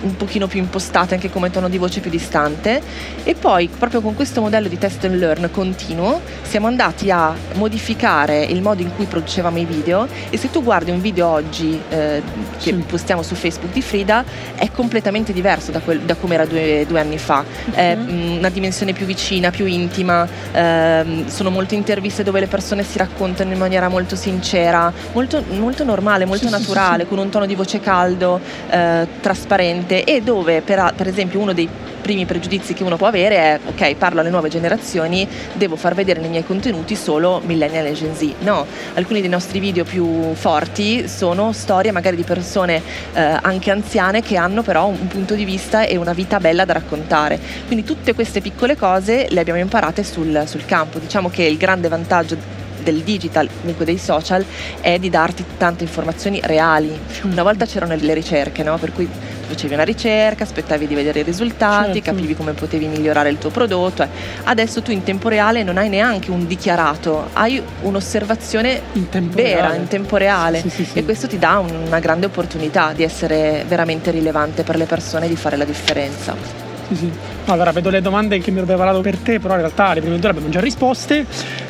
un 0.00 0.16
pochino 0.16 0.46
più 0.46 0.60
impostate 0.60 1.14
anche 1.14 1.30
come 1.30 1.50
tono 1.50 1.68
di 1.68 1.78
voce 1.78 2.00
più 2.00 2.10
distante 2.10 2.80
e 3.22 3.34
poi 3.34 3.68
proprio 3.68 4.00
con 4.00 4.14
questo 4.14 4.40
modello 4.40 4.68
di 4.68 4.78
test 4.78 5.04
and 5.04 5.16
learn 5.16 5.50
continuo 5.50 6.20
siamo 6.42 6.66
andati 6.66 7.10
a 7.10 7.34
modificare 7.54 8.44
il 8.44 8.62
modo 8.62 8.82
in 8.82 8.94
cui 8.94 9.04
producevamo 9.04 9.58
i 9.58 9.64
video 9.64 10.06
e 10.30 10.36
se 10.36 10.50
tu 10.50 10.62
guardi 10.62 10.90
un 10.90 11.00
video 11.00 11.28
oggi 11.28 11.49
oggi 11.50 11.80
eh, 11.88 12.22
che 12.58 12.70
sì. 12.70 12.84
postiamo 12.86 13.22
su 13.22 13.34
Facebook 13.34 13.72
di 13.72 13.82
Frida 13.82 14.24
è 14.54 14.70
completamente 14.70 15.32
diverso 15.32 15.72
da, 15.72 15.80
quel, 15.80 16.00
da 16.00 16.14
come 16.14 16.34
era 16.34 16.46
due, 16.46 16.84
due, 16.86 17.00
anni 17.00 17.18
fa. 17.18 17.44
Uh-huh. 17.44 17.74
È 17.74 17.96
mh, 17.96 18.12
mm, 18.12 18.36
una 18.38 18.48
dimensione 18.48 18.92
più 18.92 19.04
vicina, 19.04 19.50
più 19.50 19.66
intima, 19.66 20.26
ehm, 20.52 21.26
sono 21.26 21.50
molte 21.50 21.74
interviste 21.74 22.22
dove 22.22 22.38
le 22.40 22.46
persone 22.46 22.84
si 22.84 22.96
raccontano 22.98 23.52
in 23.52 23.58
maniera 23.58 23.88
molto 23.88 24.14
sincera, 24.14 24.92
molto, 25.12 25.42
molto 25.50 25.82
normale, 25.84 26.24
molto 26.24 26.46
sì, 26.46 26.52
naturale, 26.52 27.02
sì, 27.02 27.08
con 27.08 27.18
un 27.18 27.28
tono 27.28 27.46
di 27.46 27.56
voce 27.56 27.80
caldo, 27.80 28.40
eh, 28.70 29.06
trasparente 29.20 30.04
e 30.04 30.22
dove 30.22 30.62
per, 30.62 30.92
per 30.96 31.08
esempio 31.08 31.40
uno 31.40 31.52
dei 31.52 31.68
primi 32.00 32.26
pregiudizi 32.26 32.74
che 32.74 32.82
uno 32.82 32.96
può 32.96 33.06
avere 33.06 33.36
è 33.36 33.58
ok, 33.64 33.94
parlo 33.94 34.20
alle 34.20 34.30
nuove 34.30 34.48
generazioni, 34.48 35.26
devo 35.52 35.76
far 35.76 35.94
vedere 35.94 36.20
nei 36.20 36.30
miei 36.30 36.44
contenuti 36.44 36.96
solo 36.96 37.40
millennial 37.44 37.86
e 37.86 37.92
Gen 37.92 38.14
Z. 38.14 38.32
No, 38.40 38.66
alcuni 38.94 39.20
dei 39.20 39.30
nostri 39.30 39.58
video 39.58 39.84
più 39.84 40.34
forti 40.34 41.08
sono 41.08 41.52
storie 41.52 41.92
magari 41.92 42.16
di 42.16 42.22
persone 42.22 42.82
eh, 43.12 43.38
anche 43.40 43.70
anziane 43.70 44.22
che 44.22 44.36
hanno 44.36 44.62
però 44.62 44.86
un 44.86 45.06
punto 45.06 45.34
di 45.34 45.44
vista 45.44 45.84
e 45.84 45.96
una 45.96 46.12
vita 46.12 46.40
bella 46.40 46.64
da 46.64 46.72
raccontare. 46.72 47.38
Quindi 47.66 47.84
tutte 47.84 48.14
queste 48.14 48.40
piccole 48.40 48.76
cose 48.76 49.26
le 49.28 49.40
abbiamo 49.40 49.58
imparate 49.60 50.02
sul, 50.02 50.44
sul 50.46 50.64
campo. 50.64 50.98
Diciamo 50.98 51.28
che 51.30 51.42
il 51.42 51.56
grande 51.56 51.88
vantaggio 51.88 52.59
del 52.82 53.02
digital, 53.02 53.48
comunque 53.60 53.84
dei 53.84 53.98
social, 53.98 54.44
è 54.80 54.98
di 54.98 55.10
darti 55.10 55.44
tante 55.56 55.84
informazioni 55.84 56.40
reali. 56.42 56.98
Una 57.22 57.42
volta 57.42 57.66
c'erano 57.66 57.94
le 57.96 58.14
ricerche, 58.14 58.62
no? 58.62 58.76
per 58.78 58.92
cui 58.92 59.08
facevi 59.50 59.74
una 59.74 59.82
ricerca, 59.82 60.44
aspettavi 60.44 60.86
di 60.86 60.94
vedere 60.94 61.20
i 61.20 61.22
risultati, 61.22 61.94
certo. 61.94 62.10
capivi 62.10 62.34
come 62.34 62.52
potevi 62.52 62.86
migliorare 62.86 63.30
il 63.30 63.38
tuo 63.38 63.50
prodotto. 63.50 64.06
Adesso 64.44 64.82
tu 64.82 64.92
in 64.92 65.02
tempo 65.02 65.28
reale 65.28 65.62
non 65.62 65.76
hai 65.76 65.88
neanche 65.88 66.30
un 66.30 66.46
dichiarato, 66.46 67.30
hai 67.32 67.60
un'osservazione 67.82 68.80
in 68.92 69.08
vera, 69.30 69.60
reale. 69.60 69.76
in 69.76 69.88
tempo 69.88 70.16
reale. 70.16 70.60
Sì, 70.60 70.70
sì, 70.70 70.84
sì, 70.84 70.98
e 70.98 71.04
questo 71.04 71.26
ti 71.26 71.38
dà 71.38 71.58
una 71.58 71.98
grande 71.98 72.26
opportunità 72.26 72.92
di 72.92 73.02
essere 73.02 73.64
veramente 73.66 74.10
rilevante 74.10 74.62
per 74.62 74.76
le 74.76 74.86
persone 74.86 75.26
e 75.26 75.28
di 75.28 75.36
fare 75.36 75.56
la 75.56 75.64
differenza. 75.64 76.69
Sì, 76.90 76.96
sì. 76.96 77.10
Allora, 77.46 77.70
vedo 77.70 77.88
le 77.88 78.00
domande 78.00 78.38
che 78.40 78.50
mi 78.50 78.58
ero 78.58 78.66
preparato 78.66 79.00
per 79.00 79.16
te, 79.16 79.38
però 79.38 79.54
in 79.54 79.60
realtà 79.60 79.94
le 79.94 80.00
prime 80.00 80.18
due 80.18 80.24
le 80.24 80.28
abbiamo 80.30 80.48
già 80.48 80.60
risposte. 80.60 81.24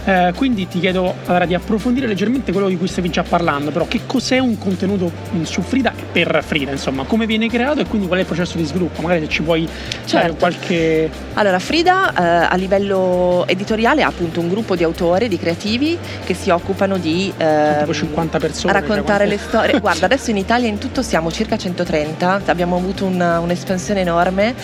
Eh, 0.04 0.32
quindi 0.34 0.66
ti 0.66 0.80
chiedo 0.80 1.14
allora, 1.26 1.44
di 1.44 1.54
approfondire 1.54 2.06
leggermente 2.06 2.52
quello 2.52 2.68
di 2.68 2.76
cui 2.78 2.88
stavi 2.88 3.10
già 3.10 3.22
parlando, 3.22 3.70
però 3.70 3.86
che 3.86 4.00
cos'è 4.06 4.38
un 4.38 4.56
contenuto 4.56 5.12
su 5.42 5.60
Frida 5.60 5.92
e 5.94 6.04
per 6.10 6.42
Frida, 6.44 6.70
insomma, 6.70 7.04
come 7.04 7.26
viene 7.26 7.48
creato 7.48 7.80
e 7.80 7.86
quindi 7.86 8.06
qual 8.06 8.18
è 8.18 8.22
il 8.22 8.26
processo 8.26 8.56
di 8.56 8.64
sviluppo? 8.64 9.02
Magari 9.02 9.20
se 9.20 9.28
ci 9.28 9.42
puoi 9.42 9.68
certo. 10.06 10.36
qualche... 10.36 11.10
Allora, 11.34 11.58
Frida 11.58 12.12
eh, 12.12 12.46
a 12.50 12.54
livello 12.56 13.44
editoriale 13.46 14.02
ha 14.02 14.06
appunto 14.06 14.40
un 14.40 14.48
gruppo 14.48 14.74
di 14.74 14.84
autori, 14.84 15.28
di 15.28 15.38
creativi 15.38 15.98
che 16.24 16.32
si 16.32 16.48
occupano 16.48 16.96
di... 16.96 17.30
Eh, 17.36 17.76
tipo 17.80 17.92
50 17.92 18.38
persone. 18.38 18.72
Raccontare 18.72 19.26
le 19.26 19.38
storie. 19.38 19.78
Guarda, 19.80 20.06
adesso 20.06 20.30
in 20.30 20.38
Italia 20.38 20.68
in 20.68 20.78
tutto 20.78 21.02
siamo 21.02 21.30
circa 21.30 21.58
130, 21.58 22.42
abbiamo 22.46 22.76
avuto 22.76 23.04
una, 23.04 23.38
un'espansione 23.40 24.00
enorme 24.00 24.54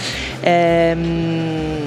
ehm, 0.46 1.86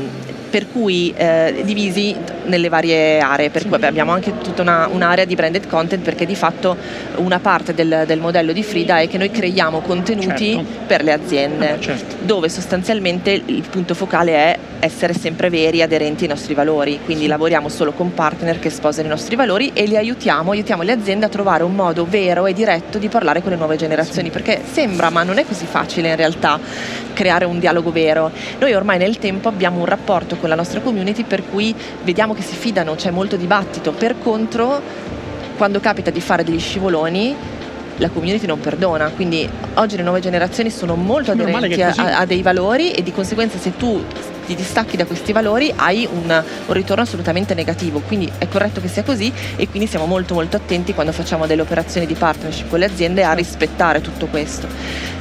per 0.49 0.71
cui 0.71 1.13
eh, 1.15 1.61
divisi 1.63 2.15
nelle 2.45 2.69
varie 2.69 3.19
aree, 3.19 3.49
per 3.49 3.67
cui 3.67 3.83
abbiamo 3.83 4.11
anche 4.11 4.37
tutta 4.37 4.61
una, 4.61 4.87
un'area 4.91 5.25
di 5.25 5.35
branded 5.35 5.67
content 5.67 6.03
perché 6.03 6.25
di 6.25 6.35
fatto 6.35 6.75
una 7.15 7.39
parte 7.39 7.73
del, 7.73 8.03
del, 8.05 8.19
modello 8.19 8.51
di 8.51 8.63
Frida 8.63 8.99
è 8.99 9.07
che 9.07 9.17
noi 9.17 9.31
creiamo 9.31 9.81
contenuti 9.81 10.53
certo. 10.53 10.65
per 10.87 11.03
le 11.03 11.13
aziende, 11.13 11.71
ah, 11.71 11.79
certo. 11.79 12.15
dove 12.21 12.49
sostanzialmente 12.49 13.31
il 13.31 13.63
punto 13.69 13.93
focale 13.93 14.33
è 14.33 14.57
essere 14.79 15.13
sempre 15.13 15.49
veri, 15.49 15.81
aderenti 15.81 16.23
ai 16.23 16.29
nostri 16.29 16.53
valori, 16.53 16.99
quindi 17.03 17.23
sì. 17.23 17.29
lavoriamo 17.29 17.69
solo 17.69 17.91
con 17.91 18.13
partner 18.13 18.59
che 18.59 18.69
sposano 18.69 19.07
i 19.07 19.09
nostri 19.09 19.35
valori 19.35 19.71
e 19.73 19.85
li 19.85 19.97
aiutiamo, 19.97 20.51
aiutiamo 20.51 20.83
le 20.83 20.93
aziende 20.93 21.25
a 21.25 21.29
trovare 21.29 21.63
un 21.63 21.75
modo 21.75 22.05
vero 22.07 22.45
e 22.45 22.53
diretto 22.53 22.97
di 22.97 23.09
parlare 23.09 23.41
con 23.41 23.51
le 23.51 23.57
nuove 23.57 23.75
generazioni, 23.75 24.27
sì. 24.27 24.33
perché 24.33 24.61
sembra, 24.69 25.09
ma 25.09 25.23
non 25.23 25.37
è 25.37 25.45
così 25.45 25.65
facile 25.65 26.09
in 26.09 26.15
realtà 26.15 26.59
creare 27.13 27.45
un 27.45 27.59
dialogo 27.59 27.91
vero. 27.91 28.31
Noi 28.59 28.73
ormai 28.73 28.97
nel 28.97 29.17
tempo 29.17 29.49
abbiamo 29.49 29.79
un 29.79 29.85
rapporto 29.85 30.37
con 30.39 30.49
la 30.49 30.55
nostra 30.55 30.79
community 30.79 31.23
per 31.23 31.43
cui 31.47 31.75
vediamo 32.03 32.33
che 32.33 32.41
si 32.41 32.55
fidano, 32.55 32.95
c'è 32.95 33.11
molto 33.11 33.35
dibattito, 33.35 33.91
per 33.91 34.17
contro 34.19 34.81
quando 35.57 35.79
capita 35.79 36.09
di 36.09 36.21
fare 36.21 36.43
degli 36.43 36.59
scivoloni 36.59 37.35
la 37.99 38.09
community 38.09 38.45
non 38.45 38.59
perdona, 38.59 39.09
quindi 39.09 39.47
oggi 39.75 39.97
le 39.97 40.03
nuove 40.03 40.21
generazioni 40.21 40.69
sono 40.69 40.95
molto 40.95 41.31
aderenti 41.31 41.81
a, 41.81 42.19
a, 42.19 42.25
dei 42.25 42.41
valori 42.41 42.91
e 42.91 43.03
di 43.03 43.11
conseguenza 43.11 43.57
se 43.57 43.75
tu 43.75 44.01
ti 44.45 44.55
distacchi 44.55 44.97
da 44.97 45.05
questi 45.05 45.31
valori 45.31 45.71
hai 45.75 46.07
un, 46.09 46.43
un, 46.65 46.73
ritorno 46.73 47.03
assolutamente 47.03 47.53
negativo, 47.53 47.99
quindi 47.99 48.31
è 48.37 48.47
corretto 48.47 48.81
che 48.81 48.87
sia 48.87 49.03
così 49.03 49.31
e 49.55 49.67
quindi 49.67 49.87
siamo 49.87 50.05
molto 50.05 50.33
molto 50.33 50.55
attenti 50.55 50.93
quando 50.93 51.11
facciamo 51.11 51.45
delle 51.45 51.61
operazioni 51.61 52.07
di 52.07 52.15
partnership 52.15 52.69
con 52.69 52.79
le 52.79 52.85
aziende 52.85 53.23
a 53.23 53.33
rispettare 53.33 54.01
tutto 54.01 54.27
questo. 54.27 54.67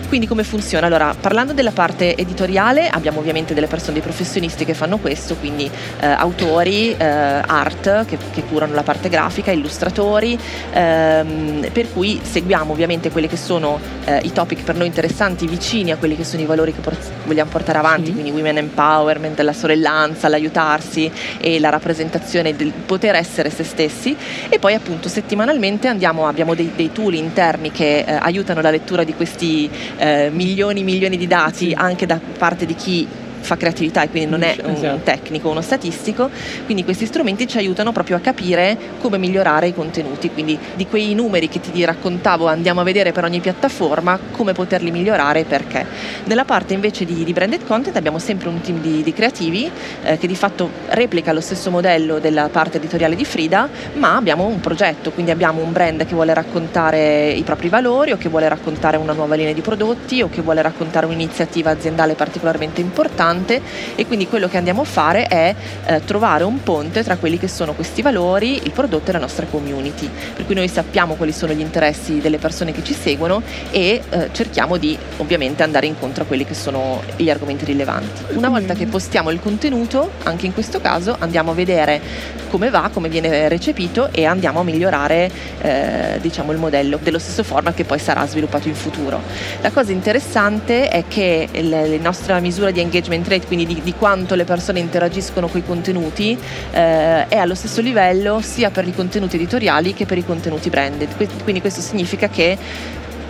Quindi 0.08 0.26
come 0.26 0.42
funziona? 0.42 0.86
Allora, 0.86 1.14
parlando 1.20 1.52
della 1.52 1.70
parte 1.70 2.16
editoriale, 2.16 2.88
abbiamo 2.88 3.18
ovviamente 3.18 3.52
delle 3.52 3.66
persone, 3.66 3.92
dei 3.92 4.00
professionisti 4.00 4.64
che 4.64 4.72
fanno 4.72 4.96
questo, 4.96 5.36
quindi 5.36 5.70
eh, 6.00 6.06
autori, 6.06 6.96
eh, 6.96 7.04
art 7.04 8.06
che, 8.06 8.16
che, 8.32 8.42
curano 8.44 8.72
la 8.72 8.82
parte 8.82 9.10
grafica, 9.10 9.50
illustratori, 9.50 10.38
ehm, 10.72 11.68
per 11.72 11.92
cui 11.92 12.20
seguiamo 12.22 12.72
ovviamente 12.72 13.10
quelli 13.10 13.28
che 13.28 13.36
sono 13.36 13.78
eh, 14.06 14.20
i 14.22 14.32
topic 14.32 14.64
per 14.64 14.76
noi 14.76 14.86
interessanti, 14.86 15.46
vicini 15.46 15.90
a 15.92 15.98
quelli 15.98 16.16
che 16.16 16.24
sono 16.24 16.40
i 16.40 16.46
valori 16.46 16.72
che 16.72 16.80
por- 16.80 16.96
vogliamo 17.26 17.50
portare 17.50 17.76
avanti, 17.76 18.06
sì. 18.06 18.12
quindi 18.12 18.30
women 18.30 18.56
empowerment, 18.56 19.38
la 19.40 19.52
sorellanza, 19.52 20.28
l'aiutarsi 20.28 21.12
e 21.38 21.60
la 21.60 21.68
rappresentazione 21.68 22.56
del 22.56 22.72
poter 22.72 23.14
essere 23.14 23.50
se 23.50 23.62
stessi 23.62 24.16
e 24.48 24.58
poi 24.58 24.72
appunto 24.72 25.10
settimanalmente 25.10 25.86
andiamo, 25.86 26.26
abbiamo 26.26 26.54
dei, 26.54 26.72
dei 26.74 26.92
tool 26.92 27.12
interni 27.12 27.70
che 27.70 27.98
eh, 27.98 28.12
aiutano 28.14 28.62
la 28.62 28.70
lettura 28.70 29.04
di 29.04 29.12
questi 29.12 29.68
eh, 29.98 30.30
milioni 30.32 30.80
e 30.80 30.84
milioni 30.84 31.16
di 31.16 31.26
dati 31.26 31.74
anche 31.74 32.06
da 32.06 32.18
parte 32.38 32.64
di 32.64 32.74
chi 32.74 33.06
fa 33.40 33.56
creatività 33.56 34.02
e 34.02 34.10
quindi 34.10 34.28
non 34.28 34.42
è 34.42 34.56
un 34.62 34.74
esatto. 34.74 35.00
tecnico, 35.04 35.48
uno 35.48 35.60
statistico, 35.60 36.30
quindi 36.64 36.84
questi 36.84 37.06
strumenti 37.06 37.46
ci 37.46 37.58
aiutano 37.58 37.92
proprio 37.92 38.16
a 38.16 38.20
capire 38.20 38.76
come 39.00 39.18
migliorare 39.18 39.68
i 39.68 39.74
contenuti, 39.74 40.30
quindi 40.30 40.58
di 40.74 40.86
quei 40.86 41.14
numeri 41.14 41.48
che 41.48 41.60
ti 41.60 41.84
raccontavo 41.84 42.46
andiamo 42.46 42.80
a 42.80 42.84
vedere 42.84 43.12
per 43.12 43.24
ogni 43.24 43.40
piattaforma, 43.40 44.18
come 44.32 44.52
poterli 44.52 44.90
migliorare 44.90 45.40
e 45.40 45.44
perché. 45.44 45.86
Nella 46.24 46.44
parte 46.44 46.74
invece 46.74 47.04
di, 47.04 47.24
di 47.24 47.32
branded 47.32 47.66
content 47.66 47.96
abbiamo 47.96 48.18
sempre 48.18 48.48
un 48.48 48.60
team 48.60 48.80
di, 48.80 49.02
di 49.02 49.12
creativi 49.12 49.70
eh, 50.02 50.18
che 50.18 50.26
di 50.26 50.36
fatto 50.36 50.70
replica 50.88 51.32
lo 51.32 51.40
stesso 51.40 51.70
modello 51.70 52.18
della 52.18 52.48
parte 52.48 52.78
editoriale 52.78 53.16
di 53.16 53.24
Frida, 53.24 53.68
ma 53.94 54.16
abbiamo 54.16 54.46
un 54.46 54.60
progetto, 54.60 55.10
quindi 55.10 55.30
abbiamo 55.30 55.62
un 55.62 55.72
brand 55.72 56.04
che 56.06 56.14
vuole 56.14 56.34
raccontare 56.34 57.30
i 57.30 57.42
propri 57.42 57.68
valori 57.68 58.12
o 58.12 58.16
che 58.16 58.28
vuole 58.28 58.48
raccontare 58.48 58.96
una 58.96 59.12
nuova 59.12 59.34
linea 59.34 59.52
di 59.52 59.60
prodotti 59.60 60.22
o 60.22 60.28
che 60.28 60.40
vuole 60.40 60.62
raccontare 60.62 61.06
un'iniziativa 61.06 61.70
aziendale 61.70 62.14
particolarmente 62.14 62.80
importante 62.80 63.27
importante 63.28 63.60
e 63.94 64.06
quindi 64.06 64.26
quello 64.26 64.48
che 64.48 64.56
andiamo 64.56 64.82
a 64.82 64.84
fare 64.84 65.26
è 65.26 65.54
eh, 65.86 66.04
trovare 66.04 66.44
un 66.44 66.62
ponte 66.62 67.02
tra 67.02 67.16
quelli 67.16 67.38
che 67.38 67.48
sono 67.48 67.74
questi 67.74 68.02
valori, 68.02 68.60
il 68.64 68.72
prodotto 68.72 69.10
e 69.10 69.12
la 69.12 69.18
nostra 69.18 69.46
community. 69.46 70.08
Per 70.34 70.46
cui 70.46 70.54
noi 70.54 70.68
sappiamo 70.68 71.14
quali 71.14 71.32
sono 71.32 71.52
gli 71.52 71.60
interessi 71.60 72.20
delle 72.20 72.38
persone 72.38 72.72
che 72.72 72.82
ci 72.82 72.94
seguono 72.94 73.42
e 73.70 74.02
eh, 74.08 74.28
cerchiamo 74.32 74.76
di 74.76 74.96
ovviamente 75.18 75.62
andare 75.62 75.86
incontro 75.86 76.24
a 76.24 76.26
quelli 76.26 76.44
che 76.44 76.54
sono 76.54 77.02
gli 77.16 77.30
argomenti 77.30 77.64
rilevanti. 77.64 78.34
Una 78.34 78.48
volta 78.48 78.74
che 78.74 78.86
postiamo 78.86 79.30
il 79.30 79.40
contenuto, 79.40 80.10
anche 80.24 80.46
in 80.46 80.54
questo 80.54 80.80
caso 80.80 81.16
andiamo 81.18 81.50
a 81.50 81.54
vedere 81.54 82.00
come 82.48 82.70
va, 82.70 82.90
come 82.92 83.08
viene 83.08 83.48
recepito 83.48 84.08
e 84.12 84.24
andiamo 84.24 84.60
a 84.60 84.62
migliorare 84.62 85.30
eh, 85.60 86.18
diciamo, 86.20 86.52
il 86.52 86.58
modello 86.58 86.98
dello 87.02 87.18
stesso 87.18 87.42
format 87.42 87.74
che 87.74 87.84
poi 87.84 87.98
sarà 87.98 88.26
sviluppato 88.26 88.68
in 88.68 88.74
futuro. 88.74 89.20
La 89.60 89.70
cosa 89.70 89.92
interessante 89.92 90.88
è 90.88 91.04
che 91.06 91.48
la 91.62 91.84
nostra 91.98 92.38
misura 92.40 92.70
di 92.70 92.80
engagement 92.80 93.17
engagement 93.18 93.28
rate, 93.28 93.46
quindi 93.46 93.66
di, 93.66 93.80
di 93.82 93.94
quanto 93.94 94.34
le 94.34 94.44
persone 94.44 94.78
interagiscono 94.78 95.48
con 95.48 95.60
i 95.60 95.64
contenuti, 95.64 96.38
eh, 96.70 97.26
è 97.28 97.36
allo 97.36 97.54
stesso 97.54 97.80
livello 97.80 98.40
sia 98.40 98.70
per 98.70 98.86
i 98.86 98.94
contenuti 98.94 99.36
editoriali 99.36 99.94
che 99.94 100.06
per 100.06 100.18
i 100.18 100.24
contenuti 100.24 100.70
branded. 100.70 101.08
Quindi 101.42 101.60
questo 101.60 101.80
significa 101.80 102.28
che 102.28 102.56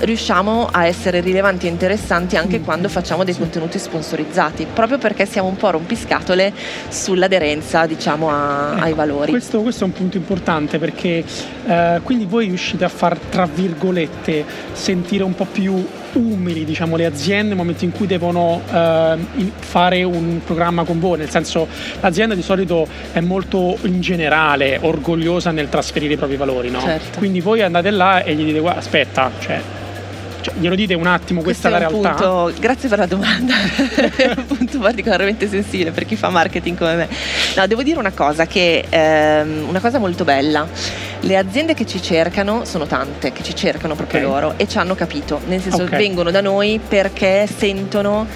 riusciamo 0.01 0.69
a 0.71 0.87
essere 0.87 1.19
rilevanti 1.21 1.67
e 1.67 1.71
interessanti 1.71 2.37
anche 2.37 2.61
mm. 2.61 2.65
quando 2.65 2.89
facciamo 2.89 3.25
dei 3.25 3.37
contenuti 3.37 3.81
sponsorizzati, 3.81 4.67
proprio 4.73 4.99
perché 4.99 5.27
siamo 5.27 5.49
un 5.49 5.57
po' 5.57 5.71
rompiscatole 5.71 6.53
sull'aderenza 6.89 7.85
diciamo, 7.87 8.31
a, 8.31 8.75
ecco, 8.75 8.85
ai 8.85 8.93
valori. 8.93 9.31
Questo, 9.33 9.61
questo, 9.61 9.85
è 9.85 9.87
un 9.87 9.93
punto 9.93 10.17
importante 10.17 10.79
perché 10.79 11.25
eh, 11.67 12.01
quindi 12.05 12.27
voi 12.27 12.47
riuscite 12.47 12.85
a 12.85 12.89
far, 12.89 13.19
tra 13.19 13.47
virgolette, 13.47 14.45
sentire 14.73 15.25
un 15.25 15.35
po' 15.35 15.47
più 15.51 15.85
umili 16.19 16.65
diciamo, 16.65 16.97
le 16.97 17.07
aziende 17.07 17.49
nel 17.49 17.57
momento 17.57 17.85
in 17.85 17.93
cui 17.93 18.07
devono 18.07 18.61
eh, 18.71 19.17
fare 19.59 20.03
un 20.03 20.41
programma 20.45 20.85
con 20.85 21.01
voi, 21.01 21.19
nel 21.19 21.31
senso 21.31 21.67
l'azienda 22.01 22.35
di 22.35 22.43
solito 22.43 22.87
è 23.13 23.21
molto 23.21 23.79
in 23.83 24.01
generale 24.01 24.79
orgogliosa 24.81 25.51
nel 25.51 25.69
trasferire 25.69 26.15
i 26.15 26.17
propri 26.17 26.37
valori, 26.37 26.71
no? 26.71 26.81
certo. 26.81 27.19
quindi 27.19 27.41
voi 27.41 27.63
andate 27.63 27.91
là 27.91 28.23
e 28.23 28.35
gli 28.35 28.45
dite 28.45 28.61
guarda 28.61 28.81
aspetta, 28.81 29.31
cioè, 29.39 29.61
cioè, 30.41 30.55
glielo 30.59 30.75
dite 30.75 30.95
un 30.95 31.07
attimo, 31.07 31.43
questa 31.43 31.69
Questo 31.69 31.87
è 31.87 31.89
la 31.91 32.01
realtà. 32.01 32.25
Punto, 32.25 32.61
grazie 32.61 32.89
per 32.89 32.99
la 32.99 33.07
domanda, 33.07 33.55
è 34.17 34.35
un 34.37 34.47
punto 34.47 34.79
particolarmente 34.79 35.49
sensibile 35.49 35.91
per 35.91 36.05
chi 36.05 36.17
fa 36.17 36.29
marketing 36.29 36.77
come 36.77 36.95
me. 36.95 37.09
No, 37.57 37.67
devo 37.67 37.83
dire 37.83 37.99
una 37.99 38.13
cosa, 38.13 38.47
che 38.47 38.85
ehm, 38.89 39.67
una 39.69 39.81
cosa 39.81 39.99
molto 39.99 40.25
bella. 40.25 40.67
Le 41.21 41.37
aziende 41.37 41.75
che 41.75 41.85
ci 41.85 42.01
cercano 42.01 42.65
sono 42.65 42.87
tante, 42.87 43.33
che 43.33 43.43
ci 43.43 43.55
cercano 43.55 43.95
proprio 43.95 44.21
okay. 44.21 44.31
loro 44.31 44.55
e 44.57 44.69
ci 44.69 44.79
hanno 44.79 44.95
capito, 44.95 45.41
nel 45.47 45.61
senso 45.61 45.83
okay. 45.83 45.99
vengono 45.99 46.31
da 46.31 46.41
noi 46.41 46.81
perché 46.87 47.49
sentono 47.49 48.27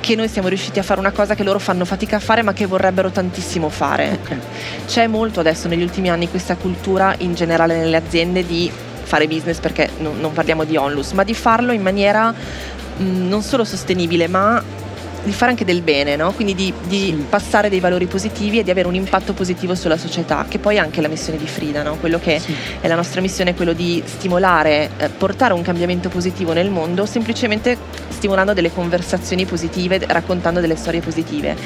che 0.00 0.14
noi 0.14 0.28
siamo 0.28 0.46
riusciti 0.48 0.78
a 0.78 0.82
fare 0.82 1.00
una 1.00 1.10
cosa 1.10 1.34
che 1.34 1.42
loro 1.42 1.58
fanno 1.58 1.84
fatica 1.84 2.16
a 2.16 2.20
fare 2.20 2.42
ma 2.42 2.52
che 2.52 2.66
vorrebbero 2.66 3.10
tantissimo 3.10 3.68
fare. 3.68 4.18
Okay. 4.22 4.38
C'è 4.86 5.06
molto 5.08 5.40
adesso 5.40 5.66
negli 5.66 5.82
ultimi 5.82 6.08
anni 6.08 6.30
questa 6.30 6.54
cultura 6.54 7.14
in 7.18 7.34
generale 7.34 7.76
nelle 7.76 7.96
aziende 7.96 8.46
di 8.46 8.70
fare 9.08 9.26
business 9.26 9.58
perché 9.58 9.90
non, 9.98 10.20
non 10.20 10.32
parliamo 10.32 10.64
di 10.64 10.76
onlus, 10.76 11.12
ma 11.12 11.24
di 11.24 11.34
farlo 11.34 11.72
in 11.72 11.82
maniera 11.82 12.30
mh, 12.30 13.02
mm, 13.02 13.28
non 13.28 13.42
solo 13.42 13.64
sostenibile 13.64 14.28
ma 14.28 14.62
di 15.22 15.32
fare 15.32 15.50
anche 15.50 15.64
del 15.64 15.82
bene, 15.82 16.16
no? 16.16 16.32
quindi 16.32 16.54
di, 16.54 16.72
di 16.86 17.06
sì. 17.06 17.26
passare 17.28 17.68
dei 17.68 17.80
valori 17.80 18.06
positivi 18.06 18.58
e 18.58 18.62
di 18.62 18.70
avere 18.70 18.88
un 18.88 18.94
impatto 18.94 19.32
positivo 19.32 19.74
sulla 19.74 19.96
società, 19.96 20.46
che 20.48 20.58
poi 20.58 20.76
è 20.76 20.78
anche 20.78 21.00
la 21.00 21.08
missione 21.08 21.38
di 21.38 21.46
Frida, 21.46 21.82
no? 21.82 21.96
quello 21.96 22.18
che 22.18 22.38
sì. 22.38 22.54
è 22.80 22.88
la 22.88 22.94
nostra 22.94 23.20
missione 23.20 23.50
è 23.50 23.54
quello 23.54 23.72
di 23.72 24.02
stimolare, 24.04 24.90
eh, 24.96 25.08
portare 25.08 25.52
un 25.52 25.62
cambiamento 25.62 26.08
positivo 26.08 26.52
nel 26.52 26.70
mondo, 26.70 27.06
semplicemente 27.06 27.76
stimolando 28.08 28.52
delle 28.52 28.72
conversazioni 28.72 29.44
positive, 29.44 30.00
raccontando 30.06 30.60
delle 30.60 30.76
storie 30.76 31.00
positive. 31.00 31.56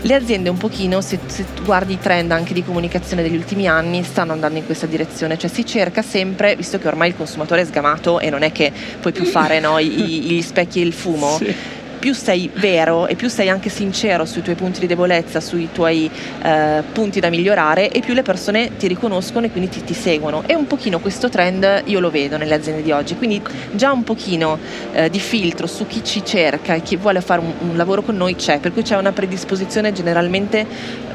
Le 0.00 0.14
aziende 0.14 0.48
un 0.48 0.56
pochino, 0.56 1.00
se, 1.00 1.18
se 1.26 1.44
guardi 1.62 1.94
i 1.94 1.98
trend 1.98 2.30
anche 2.30 2.54
di 2.54 2.64
comunicazione 2.64 3.22
degli 3.22 3.36
ultimi 3.36 3.68
anni, 3.68 4.02
stanno 4.02 4.32
andando 4.32 4.58
in 4.58 4.64
questa 4.64 4.86
direzione, 4.86 5.36
cioè 5.36 5.50
si 5.50 5.66
cerca 5.66 6.02
sempre, 6.02 6.56
visto 6.56 6.78
che 6.78 6.88
ormai 6.88 7.08
il 7.08 7.16
consumatore 7.16 7.62
è 7.62 7.64
sgamato 7.64 8.20
e 8.20 8.30
non 8.30 8.42
è 8.42 8.52
che 8.52 8.72
puoi 9.00 9.12
più 9.12 9.24
fare 9.24 9.60
no, 9.60 9.78
i, 9.78 9.88
gli 9.88 10.40
specchi 10.42 10.80
e 10.80 10.84
il 10.84 10.92
fumo, 10.92 11.36
sì 11.38 11.76
più 11.98 12.14
sei 12.14 12.50
vero 12.54 13.06
e 13.06 13.14
più 13.14 13.28
sei 13.28 13.48
anche 13.48 13.68
sincero 13.68 14.24
sui 14.24 14.42
tuoi 14.42 14.54
punti 14.56 14.80
di 14.80 14.86
debolezza, 14.86 15.40
sui 15.40 15.68
tuoi 15.72 16.10
eh, 16.42 16.82
punti 16.92 17.20
da 17.20 17.28
migliorare 17.28 17.90
e 17.90 18.00
più 18.00 18.14
le 18.14 18.22
persone 18.22 18.76
ti 18.76 18.86
riconoscono 18.86 19.46
e 19.46 19.50
quindi 19.50 19.68
ti, 19.68 19.84
ti, 19.84 19.94
seguono. 19.94 20.42
E 20.46 20.54
un 20.54 20.66
pochino 20.66 21.00
questo 21.00 21.28
trend 21.28 21.82
io 21.84 22.00
lo 22.00 22.10
vedo 22.10 22.36
nelle 22.36 22.54
aziende 22.54 22.82
di 22.82 22.92
oggi, 22.92 23.16
quindi 23.16 23.42
già 23.72 23.92
un 23.92 24.04
pochino 24.04 24.58
eh, 24.92 25.10
di 25.10 25.20
filtro 25.20 25.66
su 25.66 25.86
chi 25.86 26.02
ci 26.04 26.24
cerca 26.24 26.74
e 26.74 26.82
chi 26.82 26.96
vuole 26.96 27.20
fare 27.20 27.40
un, 27.40 27.52
un 27.70 27.76
lavoro 27.76 28.02
con 28.02 28.16
noi 28.16 28.36
c'è, 28.36 28.58
per 28.58 28.72
cui 28.72 28.82
c'è 28.82 28.96
una 28.96 29.12
predisposizione 29.12 29.92
generalmente 29.92 30.66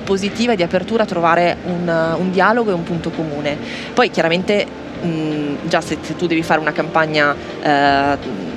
positiva 0.04 0.54
e 0.54 0.56
di 0.56 0.64
apertura 0.64 1.04
a 1.04 1.06
trovare 1.06 1.58
un, 1.66 2.16
un 2.18 2.32
dialogo 2.32 2.72
e 2.72 2.74
un 2.74 2.84
punto 2.84 3.10
comune. 3.10 3.58
Poi 3.94 4.10
chiaramente 4.10 4.66
mh, 5.02 5.68
già 5.68 5.82
se, 5.82 5.98
se, 6.02 6.16
tu 6.16 6.28
devi 6.28 6.44
fare 6.44 6.60
una 6.60 6.72
campagna 6.72 7.36
eh, 7.62 8.52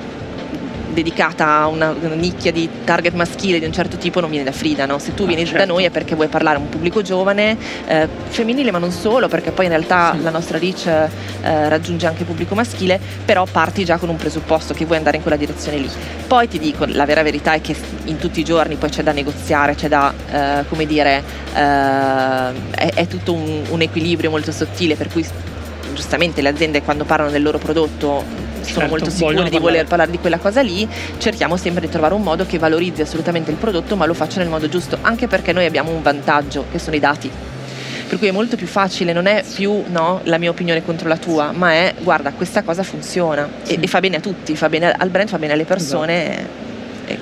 dedicata 0.96 1.58
a 1.58 1.66
una, 1.66 1.90
una, 1.90 2.14
nicchia 2.14 2.50
di 2.50 2.68
target 2.84 3.12
maschile 3.12 3.58
di 3.58 3.66
un 3.66 3.72
certo 3.72 3.98
tipo 3.98 4.20
non 4.20 4.30
viene 4.30 4.44
da 4.44 4.52
Frida, 4.52 4.86
no? 4.86 4.98
se 4.98 5.12
tu 5.12 5.24
ah, 5.24 5.26
vieni 5.26 5.44
certo. 5.44 5.58
da 5.58 5.64
noi 5.66 5.84
è 5.84 5.90
perché 5.90 6.14
vuoi 6.14 6.28
parlare 6.28 6.56
a 6.56 6.60
un 6.60 6.70
pubblico 6.70 7.02
giovane, 7.02 7.56
eh, 7.86 8.08
femminile 8.28 8.70
ma 8.70 8.78
non 8.78 8.90
solo, 8.90 9.28
perché 9.28 9.50
poi 9.50 9.66
in 9.66 9.72
realtà 9.72 10.14
sì. 10.16 10.22
la 10.22 10.30
nostra 10.30 10.58
reach 10.58 10.86
eh, 10.86 11.68
raggiunge 11.68 12.06
anche 12.06 12.20
il 12.20 12.26
pubblico 12.26 12.54
maschile, 12.54 12.98
però 13.24 13.44
parti 13.44 13.84
già 13.84 13.98
con 13.98 14.08
un 14.08 14.16
presupposto 14.16 14.72
che 14.72 14.86
vuoi 14.86 14.96
andare 14.96 15.18
in 15.18 15.22
quella 15.22 15.36
direzione 15.36 15.76
lì. 15.76 15.90
Poi 16.26 16.48
ti 16.48 16.58
dico, 16.58 16.86
la 16.86 17.04
vera 17.04 17.22
verità 17.22 17.52
è 17.52 17.60
che 17.60 17.76
in 18.04 18.16
tutti 18.16 18.40
i 18.40 18.44
giorni 18.44 18.76
poi 18.76 18.88
c'è 18.88 19.02
da 19.02 19.12
negoziare, 19.12 19.74
c'è 19.74 19.88
da, 19.88 20.14
eh, 20.30 20.64
come 20.68 20.86
dire, 20.86 21.22
eh, 21.54 21.60
è, 22.70 22.92
è, 22.94 23.06
tutto 23.06 23.34
un, 23.34 23.64
un 23.68 23.80
equilibrio 23.82 24.30
molto 24.30 24.50
sottile, 24.50 24.96
per 24.96 25.08
cui 25.08 25.24
giustamente 25.92 26.40
le 26.40 26.48
aziende 26.48 26.82
quando 26.82 27.04
parlano 27.04 27.30
del 27.30 27.42
loro 27.42 27.58
prodotto 27.58 28.45
sono 28.72 28.86
certo, 28.86 29.04
molto 29.04 29.10
sicure 29.10 29.48
di 29.48 29.58
voler 29.58 29.86
parlare 29.86 30.10
di 30.10 30.18
quella 30.18 30.38
cosa 30.38 30.60
lì, 30.62 30.88
cerchiamo 31.18 31.56
sempre 31.56 31.86
di 31.86 31.90
trovare 31.90 32.14
un 32.14 32.22
modo 32.22 32.46
che 32.46 32.58
valorizzi 32.58 33.02
assolutamente 33.02 33.50
il 33.50 33.56
prodotto 33.56 33.96
ma 33.96 34.06
lo 34.06 34.14
faccia 34.14 34.38
nel 34.38 34.48
modo 34.48 34.68
giusto, 34.68 34.98
anche 35.00 35.26
perché 35.26 35.52
noi 35.52 35.64
abbiamo 35.64 35.90
un 35.90 36.02
vantaggio 36.02 36.66
che 36.70 36.78
sono 36.78 36.96
i 36.96 37.00
dati. 37.00 37.30
Per 38.08 38.18
cui 38.18 38.28
è 38.28 38.30
molto 38.30 38.54
più 38.54 38.68
facile, 38.68 39.12
non 39.12 39.26
è 39.26 39.42
più 39.54 39.82
no, 39.88 40.20
la 40.24 40.38
mia 40.38 40.50
opinione 40.50 40.84
contro 40.84 41.08
la 41.08 41.16
tua, 41.16 41.50
ma 41.50 41.72
è 41.72 41.94
guarda, 42.00 42.30
questa 42.30 42.62
cosa 42.62 42.84
funziona 42.84 43.48
sì. 43.62 43.74
e, 43.74 43.78
e, 43.80 43.86
fa 43.88 43.98
bene 43.98 44.16
a 44.16 44.20
tutti, 44.20 44.54
fa 44.54 44.68
bene 44.68 44.92
al 44.92 45.08
brand, 45.10 45.28
fa 45.28 45.38
bene 45.38 45.54
alle 45.54 45.64
persone. 45.64 46.32
Esatto 46.32 46.65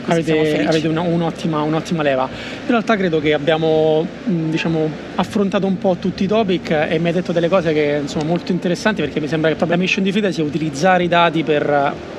avete, 0.06 0.64
avete 0.66 0.88
una, 0.88 1.00
un'ottima, 1.00 1.62
un'ottima, 1.62 2.02
leva. 2.02 2.28
In 2.30 2.68
realtà 2.68 2.96
credo 2.96 3.20
che 3.20 3.32
abbiamo 3.32 4.06
diciamo, 4.24 4.88
affrontato 5.16 5.66
un 5.66 5.78
po' 5.78 5.96
tutti 5.98 6.24
i 6.24 6.26
topic 6.26 6.70
e 6.70 6.98
mi 6.98 7.08
hai 7.08 7.12
detto 7.12 7.32
delle 7.32 7.48
cose 7.48 7.72
che 7.72 8.02
sono 8.06 8.24
molto 8.24 8.52
interessanti 8.52 9.00
perché 9.02 9.20
mi 9.20 9.28
sembra 9.28 9.50
che 9.50 9.56
proprio 9.56 9.76
la 9.76 9.82
mission 9.82 10.04
di 10.04 10.12
Frida 10.12 10.30
sia 10.30 10.44
utilizzare 10.44 11.04
i 11.04 11.08
dati 11.08 11.42
per 11.42 12.12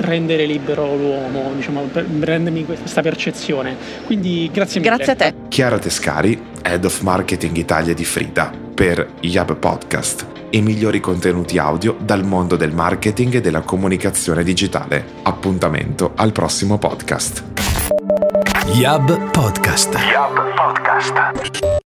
rendere 0.00 0.46
libero 0.46 0.94
l'uomo, 0.96 1.52
diciamo, 1.54 1.82
per 1.82 2.04
rendermi 2.04 2.64
questa 2.64 3.02
percezione. 3.02 3.76
Quindi 4.04 4.50
grazie 4.52 4.80
mille. 4.80 4.96
Grazie 4.96 5.12
a 5.12 5.16
te. 5.16 5.34
Chiara 5.48 5.78
Tescari, 5.78 6.40
Head 6.62 6.84
of 6.84 7.00
Marketing 7.00 7.56
Italia 7.56 7.94
di 7.94 8.04
Frida, 8.04 8.52
per 8.74 9.14
Yab 9.20 9.56
Podcast 9.56 10.36
i 10.50 10.62
migliori 10.62 11.00
contenuti 11.00 11.58
audio 11.58 11.96
dal 12.00 12.24
mondo 12.24 12.56
del 12.56 12.72
marketing 12.72 13.34
e 13.34 13.40
della 13.40 13.60
comunicazione 13.60 14.42
digitale. 14.42 15.04
Appuntamento 15.22 16.12
al 16.14 16.32
prossimo 16.32 16.78
podcast. 16.78 17.44
Yab 18.74 19.30
Podcast. 19.30 19.94
Yab 19.94 20.54
Podcast. 20.54 21.86